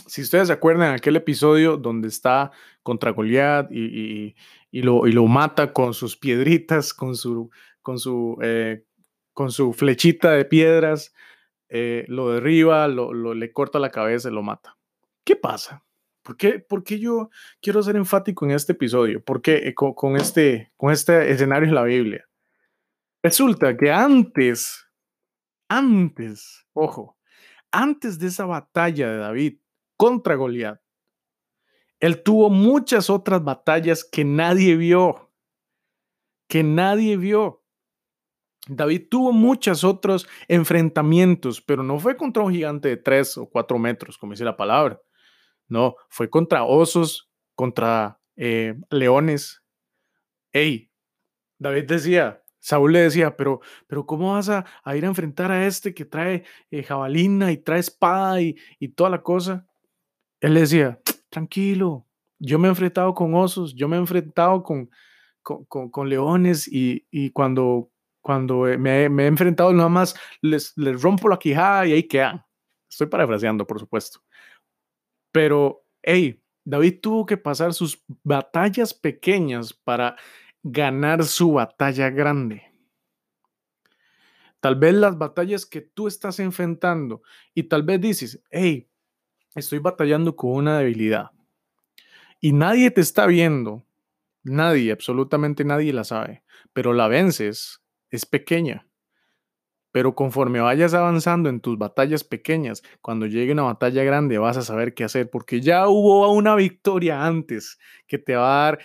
Si 0.07 0.23
ustedes 0.23 0.49
se 0.49 0.53
acuerdan 0.53 0.95
aquel 0.95 1.17
episodio 1.17 1.77
donde 1.77 2.09
está 2.09 2.53
contra 2.83 3.11
Goliat 3.11 3.71
y, 3.73 4.35
lo, 4.73 5.27
mata 5.27 5.73
con 5.73 5.95
sus 5.95 6.17
piedritas, 6.17 6.95
con 6.95 7.17
su, 7.17 7.51
eh, 8.43 8.85
flechita 9.73 10.33
de 10.33 10.45
piedras, 10.45 11.13
eh, 11.69 12.05
lo 12.09 12.33
derriba, 12.33 12.89
lo, 12.89 13.13
le 13.35 13.53
corta 13.53 13.79
la 13.79 13.91
cabeza 13.91 14.29
y 14.29 14.33
lo 14.33 14.43
mata. 14.43 14.77
¿Qué 15.25 15.37
pasa? 15.37 15.85
¿Por 16.23 16.37
qué, 16.37 16.59
¿Por 16.59 16.85
qué, 16.85 16.99
yo 16.99 17.31
quiero 17.61 17.83
ser 17.83 17.97
enfático 17.97 18.45
en 18.45 18.53
este 18.53 18.73
episodio? 18.73 19.23
¿Por 19.23 19.41
qué 19.41 19.57
eh, 19.69 19.75
este, 20.17 20.73
con 20.77 20.93
este 20.93 21.31
escenario 21.31 21.69
en 21.69 21.75
la 21.75 21.85
Biblia? 21.85 22.29
Resulta 23.23 23.77
que 23.77 23.91
antes, 23.91 24.87
antes, 25.69 26.67
ojo, 26.73 27.20
antes 27.73 28.19
de 28.19 28.29
esa 28.29 28.47
batalla 28.47 29.11
de 29.11 29.17
David 29.19 29.59
contra 29.97 30.35
Goliat, 30.35 30.81
él 32.01 32.23
tuvo 32.23 32.49
muchas 32.49 33.11
otras 33.11 33.45
batallas 33.45 34.05
que 34.05 34.25
nadie 34.25 34.75
vio, 34.77 35.31
que 36.49 36.63
nadie 36.63 37.17
vio. 37.17 37.63
David 38.67 39.09
tuvo 39.11 39.33
muchos 39.33 39.85
otros 39.85 40.27
enfrentamientos, 40.49 41.61
pero 41.61 41.83
no 41.83 41.99
fue 41.99 42.17
contra 42.17 42.43
un 42.43 42.53
gigante 42.53 42.89
de 42.89 42.97
tres 42.97 43.37
o 43.37 43.49
cuatro 43.49 43.79
metros, 43.79 44.17
como 44.17 44.33
dice 44.33 44.45
la 44.45 44.57
palabra. 44.57 45.01
No, 45.69 45.97
fue 46.09 46.29
contra 46.31 46.65
osos, 46.65 47.31
contra 47.55 48.21
eh, 48.37 48.75
leones. 48.91 49.63
Ey, 50.53 50.91
David 51.59 51.85
decía, 51.85 52.43
Saúl 52.61 52.93
le 52.93 53.01
decía, 53.01 53.37
pero, 53.37 53.61
pero 53.87 54.07
¿cómo 54.07 54.35
vas 54.35 54.49
a, 54.51 54.65
ir 54.95 55.05
a 55.05 55.09
enfrentar 55.09 55.51
a 55.51 55.67
este 55.67 55.95
que 55.95 56.05
trae 56.05 56.45
eh, 56.71 56.83
jabalina 56.83 57.51
y 57.51 57.57
trae 57.57 57.81
espada 57.81 58.41
y, 58.41 58.55
toda 58.95 59.11
la 59.11 59.23
cosa? 59.23 59.67
Él 60.41 60.55
le 60.55 60.61
decía, 60.61 61.01
tranquilo, 61.31 62.07
yo 62.39 62.59
me 62.59 62.69
he 62.69 62.71
enfrentado 62.71 63.15
con 63.15 63.35
osos, 63.35 63.75
yo 63.75 63.89
me 63.89 63.97
he 63.97 63.99
enfrentado 63.99 64.63
con, 64.63 64.91
con, 65.43 66.09
leones 66.09 66.69
y, 66.71 67.31
cuando, 67.31 67.91
cuando 68.21 68.63
me, 68.79 69.05
he 69.05 69.27
enfrentado 69.27 69.73
nada 69.73 69.89
más 69.89 70.15
les, 70.43 70.77
les 70.77 71.01
rompo 71.01 71.29
la 71.29 71.39
quijada 71.39 71.87
y 71.87 71.93
ahí 71.93 72.03
quedan. 72.03 72.45
Estoy 72.91 73.07
parafraseando, 73.07 73.67
por 73.67 73.79
supuesto. 73.81 74.21
Pero, 75.33 75.85
hey, 76.03 76.43
David 76.65 77.01
tuvo 77.01 77.25
que 77.25 77.37
pasar 77.37 77.73
sus 77.73 78.03
batallas 78.23 78.93
pequeñas 78.93 79.73
para 79.73 80.17
ganar 80.63 81.25
su 81.25 81.53
batalla 81.53 82.11
grande. 82.11 82.63
Tal 84.61 84.77
vez 84.77 84.95
las 84.95 85.17
batallas 85.17 85.65
que 85.65 85.81
tú 85.81 86.07
estás 86.07 86.39
enfrentando 86.39 87.23
y 87.55 87.65
tal 87.65 87.83
vez 87.83 88.01
dices, 88.01 88.43
hey, 88.51 88.91
estoy 89.55 89.79
batallando 89.79 90.37
con 90.37 90.53
una 90.53 90.79
debilidad 90.79 91.31
y 92.41 92.53
nadie 92.53 92.91
te 92.91 93.03
está 93.03 93.27
viendo, 93.27 93.87
nadie, 94.43 94.93
absolutamente 94.93 95.65
nadie 95.65 95.93
la 95.93 96.05
sabe, 96.05 96.43
pero 96.73 96.95
la 96.95 97.07
vences, 97.07 97.83
es 98.09 98.27
pequeña. 98.27 98.87
Pero 99.93 100.15
conforme 100.15 100.61
vayas 100.61 100.95
avanzando 100.95 101.49
en 101.49 101.61
tus 101.61 101.77
batallas 101.77 102.25
pequeñas, 102.25 102.83
cuando 103.03 103.27
llegue 103.27 103.53
una 103.53 103.65
batalla 103.65 104.05
grande 104.05 104.39
vas 104.39 104.57
a 104.57 104.63
saber 104.63 104.95
qué 104.95 105.05
hacer, 105.05 105.29
porque 105.29 105.61
ya 105.61 105.89
hubo 105.89 106.31
una 106.33 106.55
victoria 106.55 107.27
antes 107.27 107.79
que 108.07 108.19
te 108.19 108.37
va 108.37 108.47
a 108.47 108.65
dar 108.65 108.79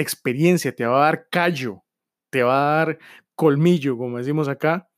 experiencia, 0.00 0.74
te 0.74 0.86
va 0.86 1.02
a 1.02 1.04
dar 1.06 1.28
callo, 1.30 1.84
te 2.30 2.42
va 2.42 2.54
a 2.58 2.84
dar 2.84 2.98
colmillo, 3.34 3.96
como 3.96 4.18
decimos 4.18 4.48
acá, 4.48 4.88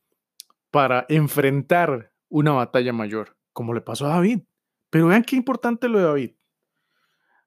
para 0.71 1.07
enfrentar 1.09 2.13
una 2.29 2.53
batalla 2.53 2.93
mayor, 2.93 3.37
como 3.53 3.75
le 3.75 3.81
pasó 3.81 4.07
a 4.07 4.15
David. 4.15 4.41
Pero 4.91 5.09
vean 5.09 5.23
qué 5.23 5.37
importante 5.37 5.89
lo 5.89 5.99
de 5.99 6.05
David. 6.05 6.31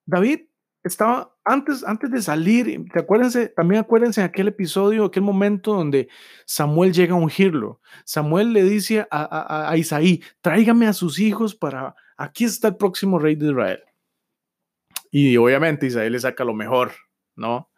David 0.05 0.41
estaba 0.83 1.35
antes, 1.43 1.83
antes 1.83 2.11
de 2.11 2.21
salir, 2.21 2.85
¿te 2.91 2.99
acuérdense? 2.99 3.49
También 3.49 3.81
acuérdense 3.81 4.21
en 4.21 4.27
aquel 4.27 4.47
episodio, 4.47 5.05
aquel 5.05 5.23
momento 5.23 5.73
donde 5.73 6.07
Samuel 6.45 6.93
llega 6.93 7.13
a 7.13 7.17
ungirlo. 7.17 7.81
Samuel 8.03 8.53
le 8.53 8.63
dice 8.63 9.01
a, 9.01 9.07
a, 9.09 9.69
a 9.69 9.77
Isaí, 9.77 10.23
tráigame 10.41 10.87
a 10.87 10.93
sus 10.93 11.19
hijos 11.19 11.55
para, 11.55 11.95
aquí 12.17 12.45
está 12.45 12.69
el 12.69 12.77
próximo 12.77 13.19
rey 13.19 13.35
de 13.35 13.47
Israel. 13.47 13.83
Y 15.11 15.37
obviamente 15.37 15.87
Isaí 15.87 16.09
le 16.09 16.19
saca 16.19 16.43
lo 16.43 16.53
mejor, 16.53 16.91
¿no? 17.35 17.69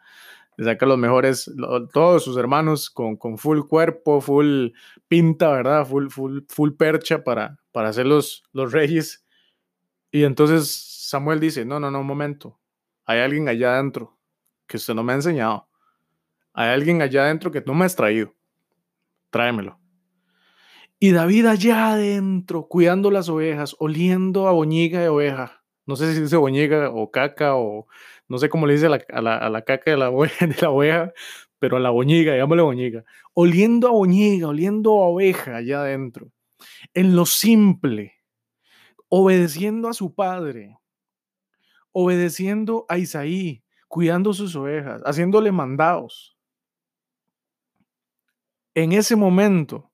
Le 0.56 0.64
saca 0.64 0.86
los 0.86 0.98
mejores, 0.98 1.50
todos 1.92 2.24
sus 2.24 2.36
hermanos 2.36 2.90
con, 2.90 3.16
con, 3.16 3.38
full 3.38 3.60
cuerpo, 3.68 4.20
full 4.20 4.70
pinta, 5.06 5.50
¿verdad? 5.50 5.86
Full, 5.86 6.08
full, 6.08 6.40
full 6.48 6.72
percha 6.72 7.22
para, 7.22 7.58
para 7.70 7.92
los, 8.02 8.42
los 8.52 8.72
reyes. 8.72 9.24
Y 10.10 10.24
entonces 10.24 10.68
Samuel 11.08 11.38
dice, 11.38 11.64
no, 11.64 11.78
no, 11.78 11.90
no, 11.90 12.00
un 12.00 12.06
momento. 12.06 12.58
Hay 13.04 13.20
alguien 13.20 13.48
allá 13.48 13.74
adentro 13.74 14.18
que 14.66 14.78
usted 14.78 14.94
no 14.94 15.04
me 15.04 15.12
ha 15.12 15.16
enseñado. 15.16 15.68
Hay 16.52 16.70
alguien 16.70 17.02
allá 17.02 17.22
adentro 17.22 17.52
que 17.52 17.62
no 17.64 17.74
me 17.74 17.84
has 17.84 17.94
traído. 17.94 18.34
Tráemelo. 19.30 19.78
Y 20.98 21.12
David 21.12 21.46
allá 21.46 21.92
adentro, 21.92 22.66
cuidando 22.66 23.12
las 23.12 23.28
ovejas, 23.28 23.76
oliendo 23.78 24.48
a 24.48 24.52
boñiga 24.52 25.00
de 25.00 25.08
oveja. 25.08 25.62
No 25.88 25.96
sé 25.96 26.14
si 26.14 26.20
dice 26.20 26.36
boñiga 26.36 26.90
o 26.90 27.10
caca 27.10 27.56
o 27.56 27.86
no 28.28 28.36
sé 28.36 28.50
cómo 28.50 28.66
le 28.66 28.74
dice 28.74 28.88
a 28.88 29.22
la, 29.22 29.62
caca 29.62 29.90
de 29.90 29.96
la, 29.96 30.10
de 30.40 30.56
la 30.60 30.68
oveja, 30.68 31.14
pero 31.58 31.78
a 31.78 31.80
la 31.80 31.88
boñiga, 31.88 32.36
llámale 32.36 32.60
boñiga, 32.60 33.04
oliendo 33.32 33.88
a 33.88 33.92
boñiga, 33.92 34.48
oliendo 34.48 35.02
a 35.02 35.06
oveja 35.06 35.56
allá 35.56 35.80
adentro, 35.80 36.30
en 36.92 37.16
lo 37.16 37.24
simple, 37.24 38.16
obedeciendo 39.08 39.88
a 39.88 39.94
su 39.94 40.14
padre, 40.14 40.78
obedeciendo 41.92 42.84
a 42.90 42.98
Isaí, 42.98 43.64
cuidando 43.88 44.34
sus 44.34 44.54
ovejas, 44.56 45.00
haciéndole 45.06 45.52
mandados. 45.52 46.36
En 48.74 48.92
ese 48.92 49.16
momento, 49.16 49.90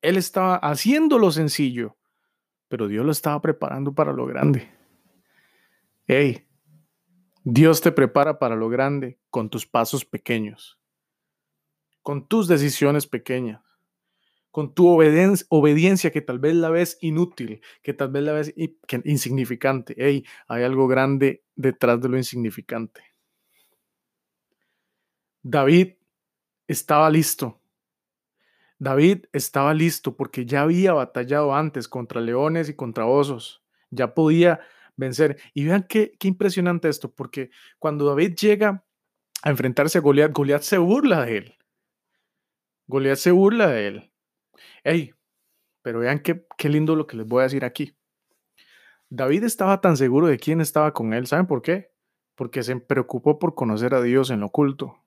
él 0.00 0.16
estaba 0.16 0.56
haciendo 0.56 1.18
lo 1.18 1.30
sencillo, 1.30 1.98
pero 2.68 2.88
Dios 2.88 3.04
lo 3.04 3.12
estaba 3.12 3.42
preparando 3.42 3.92
para 3.92 4.14
lo 4.14 4.24
grande. 4.24 4.80
Hey, 6.06 6.48
Dios 7.44 7.80
te 7.80 7.92
prepara 7.92 8.40
para 8.40 8.56
lo 8.56 8.68
grande 8.68 9.20
con 9.30 9.50
tus 9.50 9.66
pasos 9.66 10.04
pequeños, 10.04 10.80
con 12.02 12.26
tus 12.26 12.48
decisiones 12.48 13.06
pequeñas, 13.06 13.62
con 14.50 14.74
tu 14.74 14.88
obediencia, 14.88 16.10
que 16.10 16.20
tal 16.20 16.40
vez 16.40 16.56
la 16.56 16.70
ves 16.70 16.98
inútil, 17.00 17.62
que 17.82 17.94
tal 17.94 18.10
vez 18.10 18.24
la 18.24 18.32
ves 18.32 18.52
insignificante. 19.04 19.94
Hey, 19.96 20.24
hay 20.48 20.64
algo 20.64 20.88
grande 20.88 21.44
detrás 21.54 22.00
de 22.00 22.08
lo 22.08 22.16
insignificante. 22.16 23.02
David 25.44 25.94
estaba 26.66 27.08
listo. 27.10 27.60
David 28.80 29.26
estaba 29.32 29.72
listo 29.72 30.16
porque 30.16 30.46
ya 30.46 30.62
había 30.62 30.92
batallado 30.92 31.54
antes 31.54 31.86
contra 31.86 32.20
leones 32.20 32.68
y 32.68 32.74
contra 32.74 33.06
osos. 33.06 33.62
Ya 33.90 34.14
podía 34.14 34.60
vencer. 34.96 35.40
Y 35.54 35.64
vean 35.64 35.86
qué, 35.88 36.12
qué 36.18 36.28
impresionante 36.28 36.88
esto, 36.88 37.12
porque 37.12 37.50
cuando 37.78 38.06
David 38.06 38.34
llega 38.34 38.84
a 39.42 39.50
enfrentarse 39.50 39.98
a 39.98 40.00
Goliat, 40.00 40.32
Goliat 40.32 40.62
se 40.62 40.78
burla 40.78 41.24
de 41.24 41.36
él. 41.38 41.54
Goliat 42.86 43.16
se 43.16 43.30
burla 43.30 43.68
de 43.68 43.86
él. 43.86 44.12
Hey, 44.84 45.12
pero 45.82 46.00
vean 46.00 46.20
qué, 46.20 46.46
qué 46.56 46.68
lindo 46.68 46.96
lo 46.96 47.06
que 47.06 47.16
les 47.16 47.26
voy 47.26 47.40
a 47.40 47.44
decir 47.44 47.64
aquí. 47.64 47.96
David 49.10 49.44
estaba 49.44 49.80
tan 49.80 49.96
seguro 49.96 50.26
de 50.26 50.38
quién 50.38 50.60
estaba 50.60 50.94
con 50.94 51.12
él. 51.12 51.26
¿Saben 51.26 51.46
por 51.46 51.60
qué? 51.60 51.92
Porque 52.34 52.62
se 52.62 52.74
preocupó 52.76 53.38
por 53.38 53.54
conocer 53.54 53.94
a 53.94 54.00
Dios 54.00 54.30
en 54.30 54.40
lo 54.40 54.46
oculto, 54.46 55.04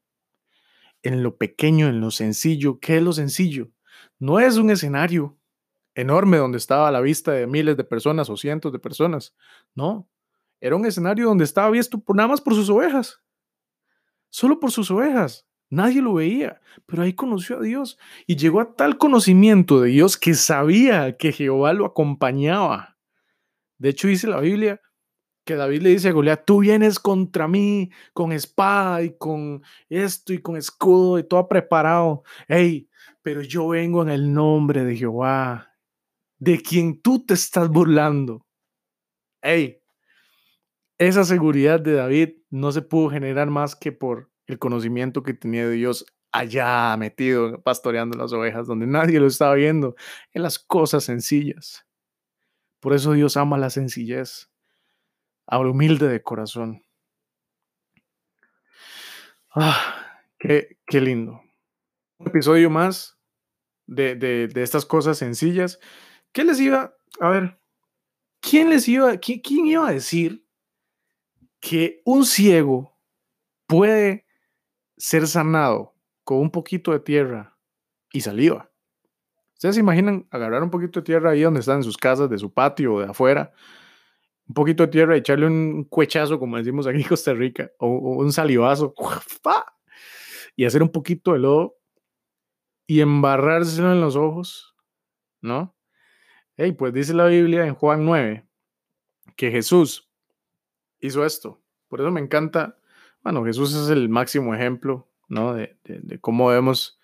en 1.02 1.24
lo 1.24 1.38
pequeño, 1.38 1.88
en 1.88 2.02
lo 2.02 2.12
sencillo. 2.12 2.80
¿Qué 2.80 2.98
es 2.98 3.04
lo 3.04 3.14
sencillo? 3.14 3.72
No 4.20 4.40
es 4.40 4.58
un 4.58 4.70
escenario, 4.70 5.38
enorme 5.96 6.38
donde 6.38 6.58
estaba 6.58 6.90
a 6.90 6.92
la 6.92 7.02
vista 7.02 7.32
de 7.32 7.48
miles 7.48 7.78
de 7.78 7.84
personas 7.84 8.30
o 8.30 8.38
cientos 8.38 8.72
de 8.72 8.80
personas. 8.80 9.34
No, 9.74 10.08
era 10.60 10.76
un 10.76 10.86
escenario 10.86 11.28
donde 11.28 11.46
estaba 11.46 11.70
visto 11.72 12.00
por, 12.00 12.16
nada 12.16 12.28
más 12.30 12.42
por 12.42 12.54
sus 12.54 12.70
ovejas. 12.70 13.22
Solo 14.30 14.60
por 14.60 14.72
sus 14.72 14.92
ovejas. 14.92 15.48
Nadie 15.70 16.02
lo 16.02 16.14
veía, 16.14 16.62
pero 16.86 17.02
ahí 17.02 17.14
conoció 17.14 17.58
a 17.58 17.62
Dios 17.62 17.98
y 18.28 18.36
llegó 18.36 18.62
a 18.62 18.76
tal 18.76 18.98
conocimiento 18.98 19.82
de 19.82 19.90
Dios 19.90 20.16
que 20.16 20.36
sabía 20.36 21.18
que 21.18 21.32
Jehová 21.32 21.74
lo 21.74 21.86
acompañaba. 21.86 22.98
De 23.78 23.90
hecho, 23.90 24.08
dice 24.08 24.28
la 24.28 24.40
Biblia 24.40 24.80
que 25.44 25.56
David 25.56 25.82
le 25.84 25.90
dice 25.90 26.10
a 26.10 26.12
Goliat, 26.12 26.44
tú 26.46 26.60
vienes 26.60 27.00
contra 27.00 27.48
mí 27.48 27.92
con 28.14 28.32
espada 28.32 29.04
y 29.04 29.16
con 29.16 29.62
esto 29.90 30.34
y 30.34 30.40
con 30.40 30.58
escudo 30.58 31.20
y 31.20 31.24
todo 31.24 31.48
preparado. 31.48 32.24
Hey, 32.48 32.90
pero 33.22 33.42
yo 33.42 33.68
vengo 33.68 34.02
en 34.02 34.10
el 34.10 34.34
nombre 34.34 34.84
de 34.84 34.96
Jehová 34.96 35.75
de 36.38 36.62
quien 36.62 37.02
tú 37.02 37.26
te 37.26 37.34
estás 37.34 37.70
burlando. 37.70 38.46
Hey, 39.42 39.82
esa 40.98 41.24
seguridad 41.24 41.80
de 41.80 41.94
David 41.94 42.30
no 42.50 42.72
se 42.72 42.82
pudo 42.82 43.10
generar 43.10 43.50
más 43.50 43.76
que 43.76 43.92
por 43.92 44.32
el 44.48 44.60
conocimiento 44.60 45.24
que 45.24 45.34
tenía 45.34 45.68
de 45.68 45.76
Dios 45.76 46.06
allá 46.32 46.96
metido, 46.98 47.62
pastoreando 47.62 48.18
las 48.18 48.34
ovejas, 48.34 48.68
donde 48.68 48.88
nadie 48.88 49.20
lo 49.20 49.28
estaba 49.28 49.56
viendo, 49.56 49.96
en 50.34 50.44
las 50.44 50.60
cosas 50.60 51.04
sencillas. 51.06 51.86
Por 52.82 52.94
eso 52.94 53.14
Dios 53.14 53.38
ama 53.38 53.58
la 53.58 53.70
sencillez, 53.70 54.52
a 55.48 55.60
humilde 55.60 56.08
de 56.08 56.22
corazón. 56.22 56.84
Ah, 59.54 60.20
qué, 60.38 60.78
qué 60.86 61.00
lindo. 61.00 61.42
Un 62.18 62.28
episodio 62.28 62.70
más 62.70 63.18
de, 63.88 64.16
de, 64.16 64.48
de 64.48 64.64
estas 64.64 64.86
cosas 64.86 65.18
sencillas 65.18 65.80
¿Qué 66.36 66.44
les 66.44 66.60
iba? 66.60 66.94
A 67.22 67.30
ver, 67.30 67.58
¿quién 68.42 68.70
les 68.70 68.90
iba, 68.90 69.16
quién, 69.16 69.42
iba 69.68 69.88
a 69.88 69.94
decir 69.94 70.46
que 71.62 72.02
un 72.04 72.26
ciego 72.26 72.94
puede 73.68 74.26
ser 74.98 75.28
sanado 75.28 75.96
con 76.26 76.40
un 76.40 76.52
poquito 76.52 76.92
de 76.92 77.00
tierra 77.00 77.58
y 78.12 78.20
saliva. 78.20 78.70
¿Ustedes 79.54 79.76
se 79.76 79.82
imaginan 79.82 80.28
agarrar 80.30 80.62
un 80.62 80.70
poquito 80.70 81.00
de 81.00 81.06
tierra 81.06 81.32
ahí 81.32 81.42
donde 81.42 81.62
están 81.62 81.78
en 81.78 81.84
sus 81.84 81.96
casas, 81.96 82.30
de 82.30 82.38
su 82.38 82.54
patio 82.54 82.96
o 82.96 83.00
de 83.00 83.08
afuera? 83.08 83.54
Un 84.46 84.56
poquito 84.56 84.84
de 84.84 84.92
tierra 84.92 85.16
y 85.16 85.20
echarle 85.20 85.48
un 85.48 85.86
cuechazo, 85.86 86.38
como 86.38 86.58
decimos 86.58 86.86
aquí 86.86 86.98
en 86.98 87.08
Costa 87.08 87.34
Rica, 87.34 87.72
o, 87.80 87.88
un 87.88 88.34
salivazo, 88.34 88.94
y 90.58 90.66
hacer 90.66 90.84
un 90.84 90.92
poquito 90.92 91.32
de 91.32 91.40
lodo 91.40 91.78
y 92.86 93.00
embarrárselo 93.00 93.94
en 93.94 94.02
los 94.02 94.18
ojos, 94.18 94.76
¿no? 95.40 95.76
Hey, 96.58 96.72
pues 96.72 96.94
dice 96.94 97.14
la 97.14 97.26
Biblia 97.26 97.66
en 97.66 97.76
Juan 97.76 98.06
9 98.06 98.48
que 99.36 99.52
Jesús 99.52 100.10
hizo 101.02 101.26
esto. 101.26 101.62
Por 101.90 102.00
eso 102.00 102.12
me 102.12 102.22
encanta, 102.22 102.78
bueno, 103.24 103.44
Jesús 103.44 103.76
es 103.76 103.90
el 103.90 104.08
máximo 104.08 104.56
ejemplo. 104.56 105.10
De, 105.28 106.20
cómo 106.22 106.50
debemos 106.50 107.00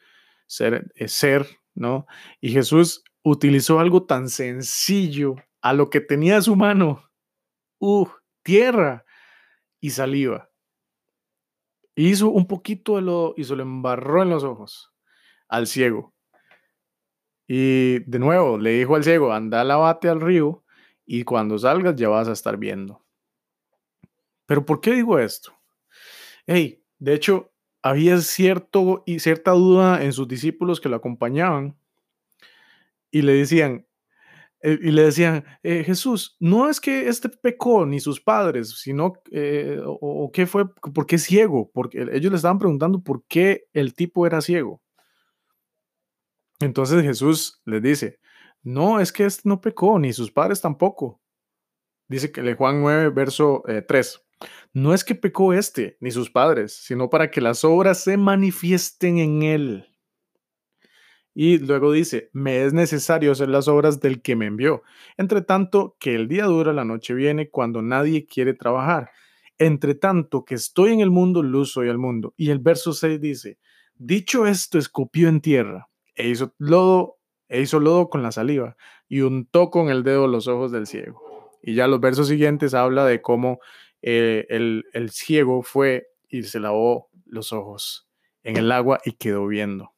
ser, 0.46 0.92
eh, 0.96 1.08
ser 1.08 1.48
¿no? 1.74 2.06
Y 2.40 2.52
Jesús 2.52 3.04
utilizó 3.24 3.80
algo 3.80 4.04
tan 4.06 4.30
sencillo 4.30 5.36
a 5.62 5.74
lo 5.74 5.90
que 5.90 6.02
tenía 6.02 6.42
su 6.42 6.56
mano, 6.56 7.10
uh, 7.80 8.08
tierra 8.44 9.06
y 9.80 9.90
saliva. 9.90 10.50
Hizo 11.96 12.30
un 12.30 12.48
poquito 12.48 12.96
de 12.96 13.02
lodo 13.02 13.34
y 13.36 13.44
se 13.44 13.56
lo 13.56 13.64
embarró 13.64 14.24
en 14.24 14.30
los 14.30 14.44
ojos 14.44 14.94
al 15.48 15.68
ciego. 15.68 16.11
Y 17.54 18.00
de 18.10 18.18
nuevo 18.18 18.58
le 18.58 18.70
dijo 18.70 18.96
al 18.96 19.04
ciego, 19.04 19.34
anda, 19.34 19.66
lavate 19.66 20.08
al 20.08 20.22
río 20.22 20.64
y 21.06 21.26
cuando 21.26 21.60
salgas 21.60 21.98
ya 21.98 22.08
vas 22.08 22.30
a 22.30 22.32
estar 22.32 22.56
viendo. 22.56 23.04
Pero 24.46 24.66
¿por 24.66 24.80
qué 24.80 24.94
digo 24.94 25.20
esto? 25.20 25.52
Hey, 26.48 26.82
de 26.98 27.14
hecho, 27.14 27.52
había 27.82 28.18
cierto 28.20 29.04
y 29.06 29.20
cierta 29.20 29.52
duda 29.52 30.02
en 30.02 30.14
sus 30.14 30.30
discípulos 30.30 30.80
que 30.80 30.88
lo 30.88 30.96
acompañaban 30.96 31.76
y 33.12 33.22
le 33.22 33.34
decían, 33.34 33.86
eh, 34.62 34.80
y 34.82 34.92
le 34.92 35.04
decían, 35.04 35.44
eh, 35.62 35.84
Jesús, 35.84 36.38
no 36.40 36.70
es 36.70 36.80
que 36.80 37.10
este 37.10 37.28
pecó 37.28 37.86
ni 37.86 38.00
sus 38.00 38.22
padres, 38.22 38.80
sino, 38.80 39.12
eh, 39.30 39.78
o, 39.86 40.32
qué 40.32 40.48
fue, 40.48 40.74
por 40.74 41.06
ciego, 41.20 41.70
porque 41.74 42.08
ellos 42.14 42.32
le 42.32 42.38
estaban 42.38 42.60
preguntando 42.60 43.04
por 43.04 43.26
qué 43.26 43.66
el 43.74 43.94
tipo 43.94 44.26
era 44.26 44.40
ciego. 44.40 44.82
Entonces 46.62 47.04
Jesús 47.04 47.62
les 47.66 47.82
dice, 47.82 48.20
no, 48.64 49.00
es 49.00 49.12
que 49.12 49.26
este 49.26 49.50
no 49.50 49.60
pecó, 49.60 49.98
ni 49.98 50.14
sus 50.14 50.32
padres 50.32 50.62
tampoco. 50.62 51.22
Dice 52.08 52.32
que 52.32 52.54
Juan 52.54 52.82
9, 52.82 53.10
verso 53.10 53.64
3. 53.88 54.22
No 54.74 54.94
es 54.94 55.04
que 55.04 55.16
pecó 55.16 55.54
este 55.54 55.98
ni 56.00 56.12
sus 56.12 56.30
padres, 56.30 56.74
sino 56.74 57.10
para 57.10 57.32
que 57.32 57.42
las 57.42 57.64
obras 57.64 58.04
se 58.04 58.18
manifiesten 58.18 59.18
en 59.18 59.44
él. 59.44 59.88
Y 61.34 61.60
luego 61.60 61.92
dice, 61.92 62.30
me 62.34 62.66
es 62.66 62.74
necesario 62.74 63.32
hacer 63.32 63.48
las 63.48 63.68
obras 63.68 64.02
del 64.02 64.22
que 64.22 64.36
me 64.36 64.48
envió. 64.48 64.84
Entre 65.18 65.42
tanto, 65.42 65.96
que 66.00 66.14
el 66.14 66.28
día 66.28 66.46
dura, 66.46 66.74
la 66.74 66.84
noche 66.84 67.14
viene 67.14 67.50
cuando 67.50 67.82
nadie 67.82 68.26
quiere 68.26 68.54
trabajar. 68.54 69.12
Entre 69.58 69.96
tanto, 69.96 70.44
que 70.44 70.56
estoy 70.56 70.92
en 70.92 71.00
el 71.00 71.12
mundo, 71.12 71.42
luz 71.42 71.72
soy 71.72 71.88
al 71.88 71.98
mundo. 71.98 72.34
Y 72.36 72.50
el 72.50 72.60
verso 72.60 72.92
6 72.92 73.22
dice, 73.22 73.58
dicho 73.96 74.46
esto, 74.46 74.78
escupió 74.78 75.30
en 75.30 75.40
tierra 75.40 75.91
e 76.22 76.28
hizo 76.28 76.54
lodo, 76.60 77.18
e 77.50 77.62
hizo 77.62 77.80
lodo 77.80 78.08
con 78.08 78.22
la 78.22 78.32
saliva 78.32 78.78
y 79.10 79.22
untó 79.22 79.72
con 79.72 79.90
el 79.90 80.04
dedo 80.04 80.28
los 80.28 80.48
ojos 80.48 80.72
del 80.72 80.86
ciego. 80.86 81.50
Y 81.64 81.74
ya 81.74 81.88
los 81.88 82.00
versos 82.00 82.28
siguientes 82.28 82.76
habla 82.76 83.06
de 83.06 83.24
cómo 83.24 83.60
eh, 84.04 84.46
el, 84.50 85.10
ciego 85.10 85.64
fue 85.64 86.10
y 86.30 86.44
se 86.44 86.60
lavó 86.60 87.10
los 87.26 87.52
ojos 87.54 88.08
en 88.44 88.58
el 88.58 88.72
agua 88.72 89.00
y 89.04 89.14
quedó 89.14 89.48
viendo. 89.48 89.96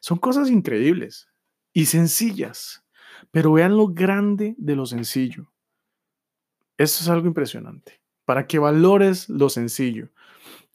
Son 0.00 0.18
cosas 0.18 0.50
increíbles 0.50 1.28
y 1.72 1.86
sencillas, 1.86 2.84
pero 3.30 3.52
vean 3.52 3.76
lo 3.76 3.86
grande 3.86 4.56
de 4.58 4.74
lo 4.74 4.84
sencillo. 4.84 5.52
Esto 6.76 7.04
es 7.04 7.08
algo 7.08 7.28
impresionante. 7.28 8.00
Para 8.24 8.48
que 8.48 8.58
valores 8.58 9.28
lo 9.28 9.48
sencillo. 9.48 10.10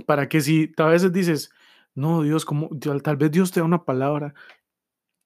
Para 0.05 0.29
que 0.29 0.39
si 0.39 0.71
a 0.77 0.85
veces 0.85 1.11
dices, 1.11 1.51
no, 1.93 2.23
Dios, 2.23 2.45
como 2.45 2.69
tal 3.03 3.17
vez 3.17 3.31
Dios 3.31 3.51
te 3.51 3.59
da 3.59 3.65
una 3.65 3.83
palabra 3.83 4.33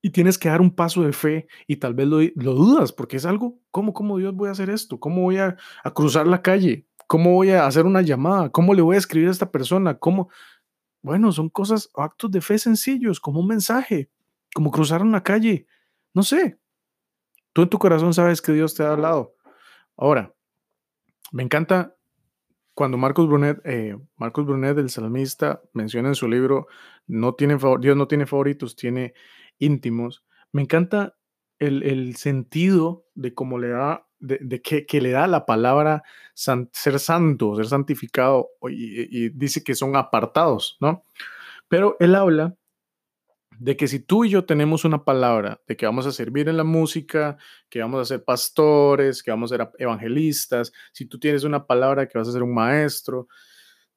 y 0.05 0.11
tienes 0.11 0.37
que 0.37 0.49
dar 0.49 0.61
un 0.61 0.69
paso 0.69 1.01
de 1.01 1.13
fe 1.13 1.47
y 1.65 1.77
tal 1.77 1.95
vez 1.95 2.07
lo, 2.07 2.53
dudas 2.53 2.91
porque 2.93 3.17
es 3.17 3.25
algo, 3.25 3.57
¿cómo, 3.71 3.91
¿cómo 3.91 4.19
Dios 4.19 4.35
voy 4.35 4.49
a 4.49 4.51
hacer 4.51 4.69
esto? 4.69 4.99
¿Cómo 4.99 5.23
voy 5.23 5.37
a, 5.37 5.57
a 5.83 5.93
cruzar 5.95 6.27
la 6.27 6.43
calle? 6.43 6.85
¿Cómo 7.07 7.31
voy 7.31 7.49
a 7.49 7.65
hacer 7.65 7.87
una 7.87 8.03
llamada? 8.03 8.51
¿Cómo 8.51 8.75
le 8.75 8.83
voy 8.83 8.97
a 8.97 8.99
escribir 8.99 9.29
a 9.29 9.31
esta 9.31 9.49
persona? 9.49 9.97
¿Cómo? 9.97 10.29
Bueno, 11.01 11.31
son 11.31 11.49
cosas, 11.49 11.89
actos 11.95 12.29
de 12.29 12.39
fe 12.39 12.59
sencillos, 12.59 13.19
como 13.19 13.39
un 13.39 13.47
mensaje, 13.47 14.11
como 14.53 14.69
cruzar 14.69 15.01
una 15.01 15.23
calle. 15.23 15.65
No 16.13 16.21
sé. 16.21 16.59
Tú 17.51 17.63
en 17.63 17.69
tu 17.69 17.79
corazón 17.79 18.13
sabes 18.13 18.43
que 18.43 18.51
Dios 18.51 18.75
te 18.75 18.83
ha 18.83 18.91
hablado. 18.91 19.33
Ahora, 19.97 20.35
me 21.31 21.41
encanta 21.41 21.95
cuando 22.75 22.99
Marcos 22.99 23.27
Brunet, 23.27 23.59
eh, 23.65 23.97
Marcos 24.17 24.45
Brunet, 24.45 24.77
el 24.77 24.91
salmista, 24.91 25.63
menciona 25.73 26.09
en 26.09 26.15
su 26.15 26.27
libro, 26.27 26.67
no 27.07 27.33
tiene, 27.33 27.57
Dios 27.79 27.97
no 27.97 28.07
tiene 28.07 28.27
favoritos, 28.27 28.75
tiene 28.75 29.15
íntimos. 29.59 30.25
Me 30.51 30.61
encanta 30.61 31.15
el, 31.59 31.83
el 31.83 32.15
sentido 32.15 33.05
de 33.15 33.33
cómo 33.33 33.57
le 33.59 33.69
da 33.69 34.05
de, 34.19 34.61
que, 34.61 35.01
le 35.01 35.11
da 35.11 35.27
la 35.27 35.45
palabra 35.45 36.03
ser 36.33 36.99
santo, 36.99 37.55
ser 37.55 37.67
santificado, 37.67 38.49
y, 38.69 39.29
dice 39.29 39.63
que 39.63 39.75
son 39.75 39.95
apartados, 39.95 40.77
¿no? 40.79 41.03
Pero 41.67 41.95
él 41.99 42.15
habla 42.15 42.55
de 43.57 43.77
que 43.77 43.87
si 43.87 43.99
tú 43.99 44.25
y 44.25 44.29
yo 44.29 44.45
tenemos 44.45 44.83
una 44.83 45.05
palabra 45.05 45.61
de 45.67 45.77
que 45.77 45.85
vamos 45.85 46.05
a 46.05 46.11
servir 46.11 46.49
en 46.49 46.57
la 46.57 46.65
música, 46.65 47.37
que 47.69 47.79
vamos 47.79 48.01
a 48.01 48.05
ser 48.05 48.23
pastores, 48.23 49.23
que 49.23 49.31
vamos 49.31 49.51
a 49.51 49.57
ser 49.57 49.69
evangelistas, 49.79 50.73
si 50.91 51.05
tú 51.05 51.19
tienes 51.19 51.43
una 51.43 51.65
palabra 51.65 52.07
que 52.07 52.17
vas 52.17 52.27
a 52.27 52.33
ser 52.33 52.43
un 52.43 52.53
maestro, 52.53 53.27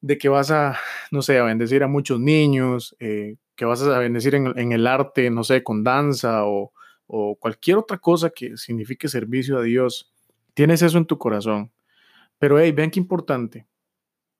de 0.01 0.17
que 0.17 0.29
vas 0.29 0.49
a, 0.51 0.77
no 1.11 1.21
sé, 1.21 1.37
a 1.39 1.43
bendecir 1.43 1.83
a 1.83 1.87
muchos 1.87 2.21
niños, 2.21 2.95
eh, 2.99 3.35
que 3.59 3.65
vas 3.65 3.83
a 3.83 3.99
bendecir 3.99 4.35
en, 4.35 4.57
en, 4.57 4.71
el 4.71 4.87
arte, 4.87 5.29
no 5.29 5.43
sé, 5.43 5.63
con 5.63 5.83
danza 5.83 6.45
o, 6.45 6.71
o 7.07 7.35
cualquier 7.35 7.75
otra 7.75 7.97
cosa 7.97 8.29
que 8.29 8.55
signifique 8.55 9.09
servicio 9.09 9.57
a 9.57 9.63
Dios, 9.63 10.13
Tienes 10.59 10.81
eso 10.81 10.97
en 10.97 11.05
tu 11.05 11.17
corazón. 11.17 11.71
Pero 12.37 12.59
hey, 12.59 12.73
vean 12.73 12.91
qué 12.91 12.99
importante. 12.99 13.65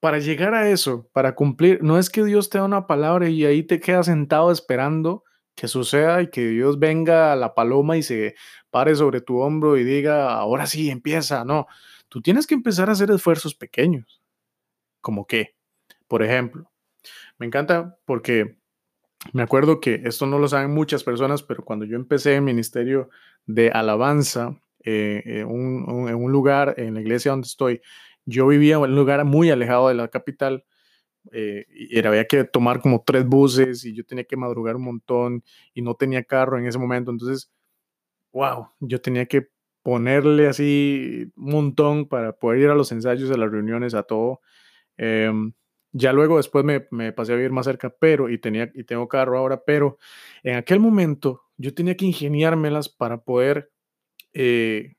Para 0.02 0.20
llegar 0.20 0.54
a 0.54 0.70
eso, 0.70 1.10
para 1.14 1.34
cumplir, 1.34 1.82
no 1.82 1.98
es 1.98 2.10
que 2.10 2.26
Dios 2.26 2.50
te 2.50 2.58
da 2.58 2.66
una 2.66 2.88
palabra 2.88 3.30
y 3.30 3.46
ahí 3.46 3.64
te 3.64 3.80
quedas 3.80 4.08
sentado 4.08 4.52
esperando 4.52 5.24
que 5.56 5.70
suceda 5.70 6.22
y 6.22 6.30
que 6.30 6.46
Dios 6.46 6.78
venga 6.78 7.32
a 7.32 7.38
la 7.38 7.56
paloma 7.56 7.96
y 7.96 8.04
se 8.04 8.36
pare 8.70 8.96
sobre 8.96 9.22
tu 9.22 9.40
hombro 9.40 9.78
y 9.78 9.86
diga, 9.86 10.34
ahora 10.34 10.68
sí, 10.68 10.90
empieza. 10.90 11.46
No, 11.46 11.68
tú 12.10 12.22
tienes 12.22 12.46
que 12.48 12.56
empezar 12.56 12.90
a 12.90 12.92
hacer 12.92 13.12
esfuerzos 13.12 13.56
pequeños. 13.56 14.22
¿Como 15.00 15.26
qué? 15.26 15.56
Por 16.10 16.22
ejemplo, 16.22 16.70
me 17.38 17.46
encanta 17.46 17.98
porque 18.04 18.58
me 19.34 19.44
acuerdo 19.44 19.80
que 19.80 20.02
esto 20.06 20.26
no 20.26 20.40
lo 20.40 20.48
saben 20.48 20.72
muchas 20.72 21.04
personas, 21.04 21.44
pero 21.44 21.64
cuando 21.64 21.86
yo 21.86 21.96
empecé 21.96 22.36
el 22.36 22.42
ministerio 22.42 23.10
de 23.46 23.70
alabanza, 23.70 24.60
eh, 24.84 25.22
en, 25.26 25.48
un, 25.48 26.32
lugar, 26.32 26.76
en 26.78 26.94
la 26.94 27.02
iglesia 27.02 27.32
donde 27.32 27.48
estoy. 27.48 27.82
Yo 28.26 28.48
vivía 28.48 28.76
en 28.76 28.82
un 28.82 28.96
lugar 28.96 29.26
muy 29.26 29.50
alejado 29.50 29.90
de 29.90 29.96
la 29.96 30.08
capital 30.08 30.66
eh, 31.32 31.66
y 31.70 32.00
había 32.06 32.26
que 32.26 32.44
tomar 32.46 32.82
como 32.82 33.04
tres 33.06 33.26
buses 33.26 33.86
y 33.86 33.94
yo 33.94 34.06
tenía 34.06 34.24
que 34.24 34.38
madrugar 34.38 34.76
un 34.78 34.84
montón 34.84 35.44
y 35.74 35.82
no 35.82 35.96
tenía 35.96 36.24
carro 36.24 36.58
en 36.58 36.68
ese 36.68 36.80
momento. 36.80 37.12
Entonces, 37.12 37.52
wow, 38.32 38.70
yo 38.80 39.02
tenía 39.02 39.26
que 39.26 39.50
ponerle 39.84 40.48
así 40.48 41.32
un 41.36 41.52
montón 41.52 42.08
para 42.08 42.34
poder 42.34 42.62
ir 42.62 42.70
a 42.70 42.76
los 42.76 42.92
ensayos, 42.92 43.32
a 43.32 43.38
las 43.38 43.52
reuniones, 43.52 43.94
a 43.94 44.04
todo. 44.04 44.42
Em, 44.98 45.54
ya 45.92 46.14
luego 46.14 46.38
después 46.38 46.64
me, 46.66 46.88
me, 46.92 47.12
pasé 47.12 47.34
a 47.34 47.36
vivir 47.36 47.52
más 47.52 47.66
cerca, 47.66 47.90
pero, 47.90 48.30
y, 48.30 48.38
tenía, 48.38 48.72
y 48.74 48.84
tengo 48.84 49.08
carro 49.08 49.38
ahora, 49.38 49.64
pero 49.66 49.98
en 50.44 50.56
aquel 50.56 50.80
momento 50.80 51.44
yo 51.58 51.74
tenía 51.74 51.96
que 51.98 52.06
ingeniármelas 52.06 52.90
para 52.90 53.22
poder 53.22 53.72
eh, 54.34 54.96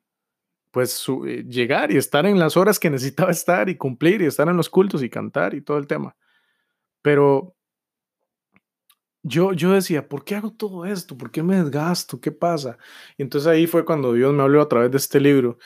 pues 0.71 1.05
eh, 1.27 1.45
llegar 1.49 1.91
y 1.93 1.97
estar 1.97 2.27
en 2.27 2.39
las 2.39 2.57
horas 2.57 2.79
que 2.79 2.91
necesitaba 2.91 3.31
estar 3.31 3.69
y 3.69 3.77
cumplir 3.77 4.23
y 4.23 4.27
estar 4.27 4.49
en 4.49 4.57
los 4.57 4.69
cultos 4.69 5.03
y 5.03 5.11
cantar 5.11 5.55
y 5.55 5.63
todo 5.63 5.79
el 5.79 5.87
tema. 5.87 6.17
Pero 7.03 7.57
yo, 9.23 9.53
yo 9.53 9.73
decía, 9.73 10.09
¿por 10.09 10.25
qué 10.25 10.37
hago 10.37 10.53
todo 10.53 10.87
esto? 10.87 11.17
¿Por 11.17 11.31
qué 11.31 11.43
me 11.43 11.63
desgasto? 11.63 12.21
¿Qué 12.21 12.33
pasa? 12.33 12.79
Y 13.17 13.23
entonces 13.23 13.47
ahí 13.49 13.67
fue 13.67 13.85
cuando 13.85 14.13
Dios 14.13 14.33
me 14.33 14.43
habló 14.43 14.63
a 14.63 14.69
través 14.69 14.91
de 14.91 14.97
este 14.97 15.21
libro 15.21 15.59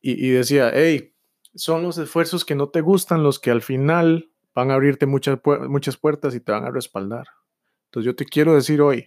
y, 0.00 0.26
y 0.26 0.30
decía, 0.30 0.70
hey, 0.74 1.14
son 1.54 1.82
los 1.82 1.98
esfuerzos 1.98 2.44
que 2.44 2.54
no 2.54 2.68
te 2.68 2.80
gustan 2.80 3.22
los 3.22 3.38
que 3.38 3.50
al 3.50 3.62
final 3.62 4.30
van 4.56 4.70
a 4.70 4.74
abrirte 4.74 5.04
muchas, 5.04 5.38
muchas 5.68 5.98
puertas 5.98 6.34
y 6.34 6.40
te 6.40 6.50
van 6.50 6.64
a 6.64 6.70
respaldar. 6.70 7.26
Entonces 7.84 8.06
yo 8.06 8.16
te 8.16 8.24
quiero 8.24 8.54
decir 8.54 8.80
hoy, 8.80 9.06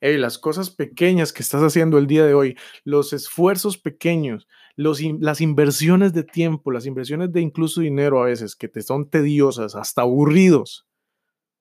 hey, 0.00 0.18
las 0.18 0.38
cosas 0.38 0.68
pequeñas 0.68 1.32
que 1.32 1.42
estás 1.42 1.62
haciendo 1.62 1.96
el 1.96 2.06
día 2.06 2.26
de 2.26 2.34
hoy, 2.34 2.56
los 2.84 3.14
esfuerzos 3.14 3.78
pequeños, 3.78 4.46
los, 4.76 5.00
las 5.20 5.40
inversiones 5.40 6.12
de 6.12 6.22
tiempo, 6.22 6.70
las 6.70 6.84
inversiones 6.84 7.32
de 7.32 7.40
incluso 7.40 7.80
dinero 7.80 8.22
a 8.22 8.26
veces 8.26 8.54
que 8.54 8.68
te 8.68 8.82
son 8.82 9.08
tediosas, 9.08 9.74
hasta 9.74 10.02
aburridos, 10.02 10.86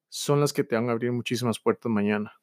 son 0.09 0.41
las 0.41 0.51
que 0.51 0.65
te 0.65 0.75
van 0.75 0.89
a 0.89 0.91
abrir 0.91 1.13
muchísimas 1.13 1.59
puertas 1.59 1.89
mañana. 1.89 2.33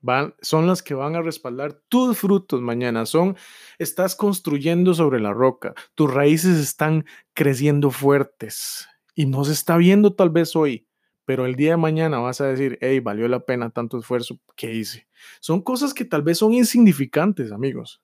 Van, 0.00 0.34
son 0.42 0.66
las 0.66 0.82
que 0.82 0.94
van 0.94 1.14
a 1.14 1.22
respaldar 1.22 1.80
tus 1.88 2.18
frutos 2.18 2.60
mañana. 2.60 3.06
Son, 3.06 3.36
estás 3.78 4.16
construyendo 4.16 4.94
sobre 4.94 5.20
la 5.20 5.32
roca. 5.32 5.74
Tus 5.94 6.12
raíces 6.12 6.58
están 6.58 7.04
creciendo 7.34 7.92
fuertes 7.92 8.88
y 9.14 9.26
no 9.26 9.44
se 9.44 9.52
está 9.52 9.76
viendo 9.76 10.14
tal 10.14 10.30
vez 10.30 10.56
hoy, 10.56 10.86
pero 11.24 11.46
el 11.46 11.54
día 11.54 11.72
de 11.72 11.76
mañana 11.76 12.18
vas 12.18 12.40
a 12.40 12.46
decir, 12.46 12.78
hey, 12.80 13.00
valió 13.00 13.28
la 13.28 13.40
pena 13.40 13.70
tanto 13.70 13.98
esfuerzo 13.98 14.40
que 14.56 14.74
hice. 14.74 15.06
Son 15.40 15.62
cosas 15.62 15.94
que 15.94 16.04
tal 16.04 16.22
vez 16.22 16.38
son 16.38 16.52
insignificantes, 16.52 17.52
amigos. 17.52 18.02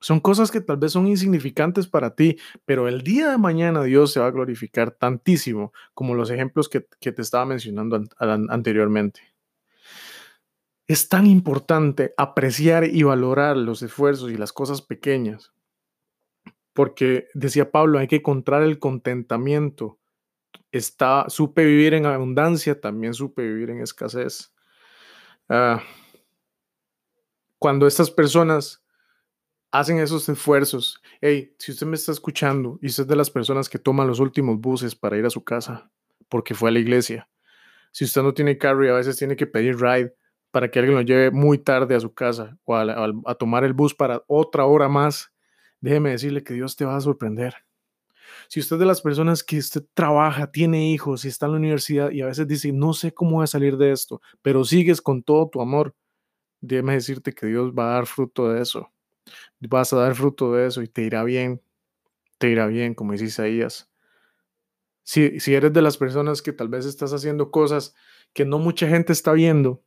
Son 0.00 0.18
cosas 0.18 0.50
que 0.50 0.62
tal 0.62 0.78
vez 0.78 0.92
son 0.92 1.06
insignificantes 1.06 1.86
para 1.86 2.14
ti, 2.14 2.38
pero 2.64 2.88
el 2.88 3.02
día 3.02 3.30
de 3.30 3.36
mañana 3.36 3.82
Dios 3.82 4.12
se 4.12 4.20
va 4.20 4.26
a 4.26 4.30
glorificar 4.30 4.92
tantísimo 4.92 5.72
como 5.92 6.14
los 6.14 6.30
ejemplos 6.30 6.70
que, 6.70 6.80
te 6.80 7.20
estaba 7.20 7.44
mencionando 7.44 8.02
anteriormente. 8.18 9.20
Es 10.86 11.08
tan 11.08 11.26
importante 11.26 12.14
apreciar 12.16 12.84
y 12.84 13.02
valorar 13.02 13.56
los 13.56 13.82
esfuerzos 13.82 14.30
y 14.30 14.36
las 14.36 14.52
cosas 14.52 14.80
pequeñas, 14.80 15.52
porque 16.80 17.28
decía 17.34 17.70
Pablo, 17.70 17.98
hay 17.98 18.06
que 18.08 18.16
encontrar 18.16 18.62
el 18.62 18.78
contentamiento. 18.78 19.98
Está, 20.72 21.26
supe 21.28 21.62
vivir 21.62 21.92
en 21.92 22.06
abundancia, 22.06 22.80
también 22.80 23.12
supe 23.12 23.42
vivir 23.42 23.68
en 23.68 23.82
escasez. 23.82 24.54
Ah, 25.50 25.82
cuando 27.58 27.86
estas 27.86 28.10
personas 28.10 28.82
hacen 29.70 29.98
esos 29.98 30.26
esfuerzos. 30.30 31.02
Hey, 31.20 31.54
si 31.58 31.72
usted 31.72 31.86
me 31.86 31.96
está 31.96 32.12
escuchando 32.12 32.78
y 32.80 32.86
usted 32.86 33.02
es 33.02 33.08
de 33.08 33.16
las 33.16 33.28
personas 33.28 33.68
que 33.68 33.78
toman 33.78 34.06
los 34.06 34.18
últimos 34.18 34.58
buses 34.58 34.96
para 34.96 35.18
ir 35.18 35.26
a 35.26 35.30
su 35.30 35.44
casa 35.44 35.92
porque 36.30 36.54
fue 36.54 36.70
a 36.70 36.72
la 36.72 36.78
iglesia, 36.78 37.28
si 37.92 38.06
usted 38.06 38.22
no 38.22 38.32
tiene 38.32 38.56
carro 38.56 38.90
a 38.90 38.96
veces 38.96 39.18
tiene 39.18 39.36
que 39.36 39.46
pedir 39.46 39.78
ride 39.78 40.14
para 40.50 40.70
que 40.70 40.78
alguien 40.78 40.96
lo 40.96 41.02
lleve 41.02 41.30
muy 41.30 41.58
tarde 41.58 41.94
a 41.94 42.00
su 42.00 42.14
casa 42.14 42.56
o 42.64 42.74
a, 42.74 43.34
tomar 43.34 43.64
el 43.64 43.74
bus 43.74 43.94
para 43.94 44.24
otra 44.28 44.64
hora 44.64 44.88
más, 44.88 45.30
déjeme 45.80 46.10
decirle 46.10 46.42
que 46.42 46.54
Dios 46.54 46.76
te 46.76 46.84
va 46.84 46.96
a 46.96 47.00
sorprender. 47.00 47.54
Si 48.48 48.60
usted 48.60 48.76
es 48.76 48.80
de 48.80 48.86
las 48.86 49.00
personas 49.00 49.42
que 49.42 49.58
usted 49.58 49.84
trabaja, 49.94 50.50
tiene 50.50 50.90
hijos 50.90 51.24
y 51.24 51.28
está 51.28 51.46
en 51.46 51.52
la 51.52 51.58
universidad 51.58 52.10
y 52.10 52.22
a 52.22 52.26
veces 52.26 52.46
dice, 52.46 52.72
no 52.72 52.92
sé 52.92 53.12
cómo 53.12 53.36
voy 53.36 53.44
a 53.44 53.48
salir 53.48 53.76
de 53.76 53.92
esto, 53.92 54.20
pero 54.42 54.64
sigues 54.64 55.00
con 55.00 55.22
todo 55.22 55.48
tu 55.48 55.60
amor, 55.60 55.94
déjeme 56.60 56.94
decirte 56.94 57.32
que 57.32 57.46
Dios 57.46 57.72
va 57.72 57.90
a 57.90 57.94
dar 57.94 58.06
fruto 58.06 58.48
de 58.50 58.62
eso 58.62 58.90
vas 59.60 59.92
a 59.92 59.96
dar 59.96 60.14
fruto 60.14 60.52
de 60.54 60.66
eso 60.66 60.82
y 60.82 60.88
te 60.88 61.02
irá 61.02 61.24
bien, 61.24 61.62
te 62.38 62.50
irá 62.50 62.66
bien, 62.66 62.94
como 62.94 63.12
dice 63.12 63.26
Isaías. 63.26 63.90
Si, 65.02 65.40
si 65.40 65.54
eres 65.54 65.72
de 65.72 65.82
las 65.82 65.96
personas 65.96 66.42
que 66.42 66.52
tal 66.52 66.68
vez 66.68 66.86
estás 66.86 67.12
haciendo 67.12 67.50
cosas 67.50 67.94
que 68.32 68.44
no 68.44 68.58
mucha 68.58 68.88
gente 68.88 69.12
está 69.12 69.32
viendo, 69.32 69.82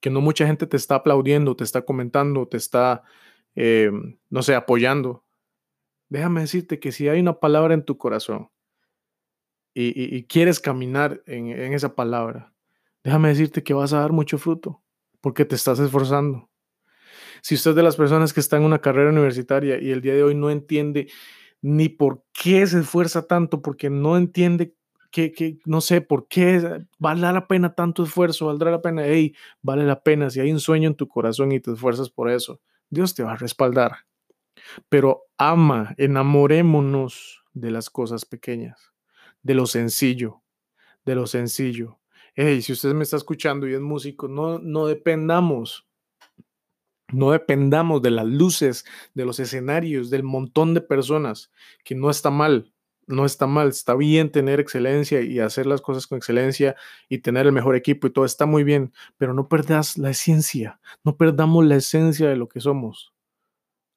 que 0.00 0.10
no 0.10 0.20
mucha 0.20 0.46
gente 0.46 0.66
te 0.66 0.76
está 0.76 0.96
aplaudiendo, 0.96 1.56
te 1.56 1.64
está 1.64 1.82
comentando, 1.82 2.46
te 2.46 2.56
está, 2.56 3.02
eh, 3.54 3.90
no 4.28 4.42
sé, 4.42 4.54
apoyando, 4.54 5.24
déjame 6.08 6.42
decirte 6.42 6.78
que 6.78 6.92
si 6.92 7.08
hay 7.08 7.20
una 7.20 7.40
palabra 7.40 7.74
en 7.74 7.84
tu 7.84 7.96
corazón 7.96 8.50
y, 9.72 10.24
quieres 10.24 10.60
caminar 10.60 11.22
en, 11.26 11.72
esa 11.72 11.94
palabra, 11.94 12.52
déjame 13.04 13.28
decirte 13.28 13.62
que 13.62 13.72
vas 13.72 13.92
a 13.92 14.00
dar 14.00 14.12
mucho 14.12 14.36
fruto 14.36 14.82
porque 15.20 15.44
te 15.44 15.54
estás 15.54 15.78
esforzando. 15.78 16.50
Si 17.42 17.54
usted 17.54 17.70
es 17.70 17.76
de 17.76 17.82
las 17.82 17.96
personas 17.96 18.32
que 18.32 18.40
están 18.40 18.60
en 18.60 18.66
una 18.66 18.80
carrera 18.80 19.10
universitaria 19.10 19.80
y 19.80 19.90
el 19.90 20.00
día 20.00 20.14
de 20.14 20.22
hoy 20.22 20.34
no 20.34 20.50
entiende 20.50 21.08
ni 21.62 21.88
por 21.88 22.24
qué 22.32 22.66
se 22.66 22.80
esfuerza 22.80 23.26
tanto, 23.26 23.62
porque 23.62 23.90
no 23.90 24.16
entiende 24.16 24.74
que, 25.10 25.58
no 25.64 25.80
sé, 25.80 26.00
por 26.00 26.28
qué 26.28 26.84
vale 26.98 27.20
la 27.20 27.46
pena 27.46 27.74
tanto 27.74 28.04
esfuerzo, 28.04 28.46
valdrá 28.46 28.70
la 28.70 28.82
pena, 28.82 29.02
hey, 29.06 29.34
vale 29.62 29.84
la 29.84 30.02
pena, 30.02 30.30
si 30.30 30.40
hay 30.40 30.52
un 30.52 30.60
sueño 30.60 30.88
en 30.88 30.94
tu 30.94 31.08
corazón 31.08 31.52
y 31.52 31.60
te 31.60 31.72
esfuerzas 31.72 32.10
por 32.10 32.30
eso, 32.30 32.60
Dios 32.90 33.14
te 33.14 33.22
va 33.22 33.32
a 33.32 33.36
respaldar. 33.36 34.06
Pero 34.88 35.28
ama, 35.38 35.94
enamorémonos 35.96 37.42
de 37.54 37.70
las 37.70 37.88
cosas 37.88 38.24
pequeñas, 38.24 38.92
de 39.42 39.54
lo 39.54 39.66
sencillo, 39.66 40.42
de 41.04 41.14
lo 41.14 41.26
sencillo. 41.26 41.98
Hey, 42.34 42.62
si 42.62 42.72
usted 42.72 42.92
me 42.92 43.04
está 43.04 43.16
escuchando 43.16 43.68
y 43.68 43.74
es 43.74 43.80
músico, 43.80 44.28
no, 44.28 44.58
no 44.58 44.86
dependamos 44.86 45.86
no 47.12 47.32
dependamos 47.32 48.02
de 48.02 48.10
las 48.10 48.26
luces, 48.26 48.84
de 49.14 49.24
los 49.24 49.40
escenarios, 49.40 50.10
del 50.10 50.22
montón 50.22 50.74
de 50.74 50.80
personas, 50.80 51.50
que 51.84 51.94
no 51.94 52.10
está 52.10 52.30
mal, 52.30 52.72
no 53.10 53.24
está 53.24 53.46
mal, 53.46 53.68
está 53.68 53.94
bien 53.94 54.30
tener 54.30 54.60
excelencia 54.60 55.20
y 55.20 55.40
hacer 55.40 55.66
las 55.66 55.80
cosas 55.80 56.06
con 56.06 56.18
excelencia 56.18 56.76
y 57.08 57.18
tener 57.18 57.46
el 57.46 57.52
mejor 57.52 57.76
equipo 57.76 58.06
y 58.06 58.10
todo 58.10 58.24
está 58.24 58.46
muy 58.46 58.64
bien, 58.64 58.92
pero 59.18 59.34
no 59.34 59.48
perdas 59.48 59.98
la 59.98 60.10
esencia, 60.10 60.80
no 61.04 61.16
perdamos 61.16 61.64
la 61.66 61.76
esencia 61.76 62.28
de 62.28 62.36
lo 62.36 62.48
que 62.48 62.60
somos. 62.60 63.12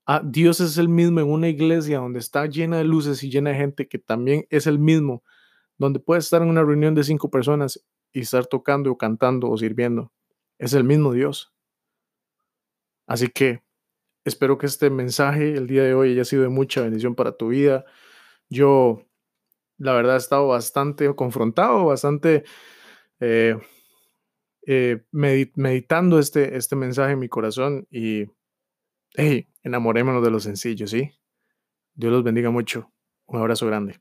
Ah, 0.06 0.22
Dios 0.24 0.60
es 0.60 0.78
el 0.78 0.90
mismo 0.90 1.22
en 1.22 1.32
una 1.32 1.48
iglesia 1.48 2.00
donde 2.00 2.20
está 2.20 2.46
llena 2.46 2.78
de 2.78 2.84
luces 2.84 3.24
y 3.24 3.30
llena 3.30 3.52
de 3.52 3.56
gente 3.56 3.88
que 3.88 4.00
también 4.00 4.46
es 4.50 4.68
el 4.68 4.78
mismo, 4.78 5.24
donde 5.78 6.00
puedes 6.00 6.26
estar 6.26 6.42
en 6.42 6.50
una 6.50 6.64
reunión 6.64 6.94
de 6.94 7.04
cinco 7.06 7.30
personas 7.30 7.82
y 8.12 8.22
estar 8.22 8.46
tocando 8.46 8.92
o 8.92 8.98
cantando 8.98 9.50
o 9.50 9.58
sirviendo. 9.58 10.12
Es 10.60 10.74
el 10.74 10.84
mismo 10.84 11.14
Dios. 11.14 11.54
Así 13.08 13.30
que 13.30 13.64
espero 14.26 14.58
que 14.58 14.66
este 14.66 14.90
mensaje 14.90 15.54
el 15.54 15.68
día 15.68 15.84
de 15.84 15.94
hoy 15.94 16.12
haya 16.12 16.26
sido 16.26 16.44
de 16.44 16.50
mucha 16.50 16.82
bendición 16.82 17.16
para 17.16 17.38
tu 17.38 17.50
vida. 17.50 17.86
Yo, 18.54 19.02
la 19.80 19.94
verdad, 19.94 20.16
he 20.16 20.20
estado 20.20 20.48
bastante 20.48 21.14
confrontado, 21.16 21.86
bastante 21.86 22.44
eh, 23.20 23.58
eh, 24.68 25.04
meditando 25.12 26.20
este, 26.20 26.56
este 26.56 26.76
mensaje 26.76 27.14
en 27.14 27.20
mi 27.20 27.30
corazón 27.30 27.88
y, 27.90 28.26
hey, 29.16 29.48
enamorémonos 29.64 30.24
de 30.24 30.30
lo 30.30 30.40
sencillo, 30.40 30.86
¿sí? 30.86 31.12
Dios 31.96 32.14
los 32.14 32.24
bendiga 32.24 32.52
mucho. 32.52 32.92
Un 33.26 33.40
abrazo 33.40 33.66
grande. 33.66 34.00